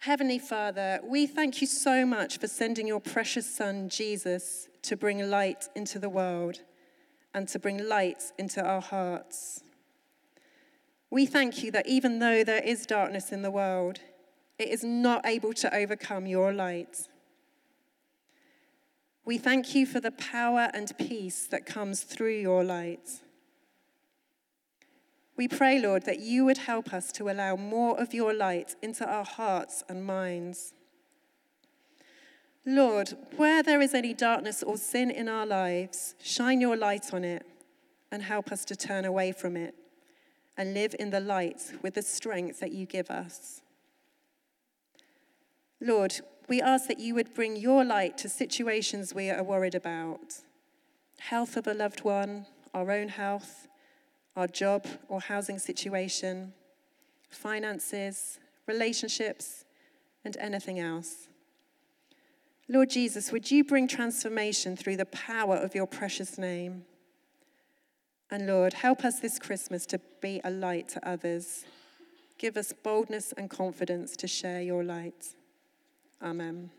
Heavenly 0.00 0.38
Father, 0.38 1.00
we 1.02 1.26
thank 1.26 1.60
you 1.60 1.66
so 1.66 2.04
much 2.04 2.38
for 2.38 2.46
sending 2.46 2.86
your 2.86 3.00
precious 3.00 3.48
Son, 3.48 3.88
Jesus, 3.88 4.68
to 4.82 4.96
bring 4.96 5.30
light 5.30 5.68
into 5.74 5.98
the 5.98 6.10
world 6.10 6.60
and 7.32 7.48
to 7.48 7.58
bring 7.58 7.88
light 7.88 8.22
into 8.38 8.62
our 8.62 8.80
hearts. 8.80 9.62
We 11.14 11.26
thank 11.26 11.62
you 11.62 11.70
that 11.70 11.86
even 11.86 12.18
though 12.18 12.42
there 12.42 12.60
is 12.60 12.86
darkness 12.86 13.30
in 13.30 13.42
the 13.42 13.50
world, 13.52 14.00
it 14.58 14.66
is 14.66 14.82
not 14.82 15.24
able 15.24 15.52
to 15.52 15.72
overcome 15.72 16.26
your 16.26 16.52
light. 16.52 17.06
We 19.24 19.38
thank 19.38 19.76
you 19.76 19.86
for 19.86 20.00
the 20.00 20.10
power 20.10 20.72
and 20.74 20.90
peace 20.98 21.46
that 21.46 21.66
comes 21.66 22.02
through 22.02 22.40
your 22.40 22.64
light. 22.64 23.20
We 25.36 25.46
pray, 25.46 25.78
Lord, 25.78 26.04
that 26.04 26.18
you 26.18 26.44
would 26.46 26.58
help 26.58 26.92
us 26.92 27.12
to 27.12 27.30
allow 27.30 27.54
more 27.54 27.96
of 27.96 28.12
your 28.12 28.34
light 28.34 28.74
into 28.82 29.08
our 29.08 29.24
hearts 29.24 29.84
and 29.88 30.04
minds. 30.04 30.72
Lord, 32.66 33.14
where 33.36 33.62
there 33.62 33.80
is 33.80 33.94
any 33.94 34.14
darkness 34.14 34.64
or 34.64 34.76
sin 34.76 35.12
in 35.12 35.28
our 35.28 35.46
lives, 35.46 36.16
shine 36.20 36.60
your 36.60 36.76
light 36.76 37.14
on 37.14 37.22
it 37.22 37.46
and 38.10 38.20
help 38.20 38.50
us 38.50 38.64
to 38.64 38.74
turn 38.74 39.04
away 39.04 39.30
from 39.30 39.56
it 39.56 39.76
and 40.56 40.74
live 40.74 40.94
in 40.98 41.10
the 41.10 41.20
light 41.20 41.72
with 41.82 41.94
the 41.94 42.02
strength 42.02 42.60
that 42.60 42.72
you 42.72 42.86
give 42.86 43.10
us. 43.10 43.62
Lord, 45.80 46.20
we 46.48 46.62
ask 46.62 46.88
that 46.88 47.00
you 47.00 47.14
would 47.14 47.34
bring 47.34 47.56
your 47.56 47.84
light 47.84 48.16
to 48.18 48.28
situations 48.28 49.14
we 49.14 49.30
are 49.30 49.42
worried 49.42 49.74
about 49.74 50.40
health 51.18 51.56
of 51.56 51.66
a 51.66 51.74
loved 51.74 52.04
one, 52.04 52.44
our 52.74 52.90
own 52.90 53.08
health 53.08 53.68
our 54.36 54.48
job 54.48 54.86
or 55.08 55.20
housing 55.20 55.58
situation, 55.58 56.52
finances, 57.30 58.38
relationships, 58.66 59.64
and 60.24 60.36
anything 60.38 60.80
else. 60.80 61.28
Lord 62.68 62.90
Jesus, 62.90 63.30
would 63.30 63.50
you 63.50 63.62
bring 63.62 63.86
transformation 63.86 64.76
through 64.76 64.96
the 64.96 65.06
power 65.06 65.56
of 65.56 65.74
your 65.74 65.86
precious 65.86 66.38
name? 66.38 66.84
And 68.30 68.46
Lord, 68.46 68.72
help 68.74 69.04
us 69.04 69.20
this 69.20 69.38
Christmas 69.38 69.86
to 69.86 70.00
be 70.20 70.40
a 70.44 70.50
light 70.50 70.88
to 70.90 71.08
others. 71.08 71.64
Give 72.38 72.56
us 72.56 72.72
boldness 72.72 73.32
and 73.36 73.48
confidence 73.48 74.16
to 74.16 74.26
share 74.26 74.60
your 74.60 74.82
light. 74.82 75.34
Amen. 76.22 76.70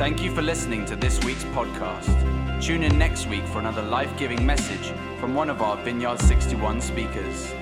Thank 0.00 0.22
you 0.22 0.34
for 0.34 0.40
listening 0.40 0.86
to 0.86 0.96
this 0.96 1.22
week's 1.24 1.44
podcast. 1.44 2.62
Tune 2.62 2.82
in 2.82 2.98
next 2.98 3.26
week 3.26 3.44
for 3.48 3.58
another 3.58 3.82
life 3.82 4.10
giving 4.18 4.44
message 4.44 4.92
from 5.18 5.34
one 5.34 5.50
of 5.50 5.60
our 5.60 5.76
Vineyard 5.84 6.18
61 6.20 6.80
speakers. 6.80 7.52